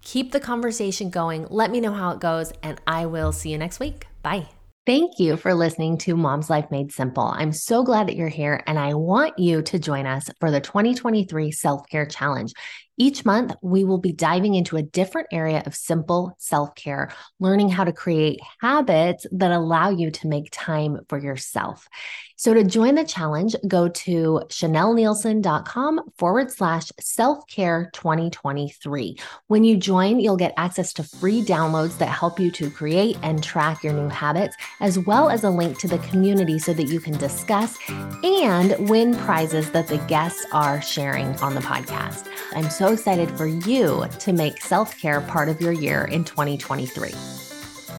Keep 0.01 0.31
the 0.31 0.39
conversation 0.39 1.09
going. 1.09 1.47
Let 1.49 1.71
me 1.71 1.79
know 1.79 1.93
how 1.93 2.11
it 2.11 2.19
goes, 2.19 2.51
and 2.61 2.79
I 2.87 3.05
will 3.05 3.31
see 3.31 3.51
you 3.51 3.57
next 3.57 3.79
week. 3.79 4.07
Bye. 4.21 4.49
Thank 4.85 5.17
you 5.17 5.37
for 5.37 5.53
listening 5.53 5.97
to 5.99 6.17
Mom's 6.17 6.49
Life 6.49 6.69
Made 6.69 6.91
Simple. 6.91 7.23
I'm 7.23 7.53
so 7.53 7.83
glad 7.83 8.07
that 8.07 8.17
you're 8.17 8.27
here, 8.27 8.61
and 8.67 8.77
I 8.77 8.95
want 8.95 9.39
you 9.39 9.61
to 9.61 9.79
join 9.79 10.05
us 10.05 10.29
for 10.41 10.51
the 10.51 10.59
2023 10.59 11.51
Self 11.51 11.87
Care 11.89 12.05
Challenge. 12.05 12.51
Each 12.97 13.25
month, 13.25 13.55
we 13.61 13.83
will 13.83 13.97
be 13.97 14.11
diving 14.11 14.53
into 14.53 14.77
a 14.77 14.83
different 14.83 15.29
area 15.31 15.63
of 15.65 15.75
simple 15.75 16.35
self 16.37 16.75
care, 16.75 17.09
learning 17.39 17.69
how 17.69 17.83
to 17.83 17.91
create 17.91 18.39
habits 18.61 19.25
that 19.31 19.51
allow 19.51 19.89
you 19.89 20.11
to 20.11 20.27
make 20.27 20.49
time 20.51 20.99
for 21.09 21.17
yourself. 21.17 21.87
So, 22.35 22.53
to 22.53 22.63
join 22.63 22.95
the 22.95 23.05
challenge, 23.05 23.55
go 23.67 23.87
to 23.87 24.41
chanelleneilson.com 24.49 26.01
forward 26.17 26.51
slash 26.51 26.91
self 26.99 27.47
care 27.47 27.89
2023. 27.93 29.17
When 29.47 29.63
you 29.63 29.77
join, 29.77 30.19
you'll 30.19 30.37
get 30.37 30.53
access 30.57 30.93
to 30.93 31.03
free 31.03 31.41
downloads 31.41 31.97
that 31.99 32.07
help 32.07 32.39
you 32.39 32.51
to 32.51 32.69
create 32.69 33.17
and 33.23 33.43
track 33.43 33.83
your 33.83 33.93
new 33.93 34.09
habits, 34.09 34.55
as 34.81 34.99
well 34.99 35.29
as 35.29 35.43
a 35.43 35.49
link 35.49 35.79
to 35.79 35.87
the 35.87 35.99
community 35.99 36.59
so 36.59 36.73
that 36.73 36.89
you 36.89 36.99
can 36.99 37.17
discuss 37.17 37.77
and 37.89 38.89
win 38.89 39.15
prizes 39.15 39.71
that 39.71 39.87
the 39.87 39.99
guests 39.99 40.45
are 40.51 40.81
sharing 40.81 41.35
on 41.37 41.55
the 41.55 41.61
podcast. 41.61 42.27
I'm 42.55 42.69
so 42.83 42.91
excited 42.91 43.31
for 43.37 43.47
you 43.47 44.05
to 44.19 44.33
make 44.33 44.59
self 44.59 44.99
care 44.99 45.21
part 45.21 45.47
of 45.47 45.61
your 45.61 45.71
year 45.71 46.03
in 46.03 46.25
2023. 46.25 47.42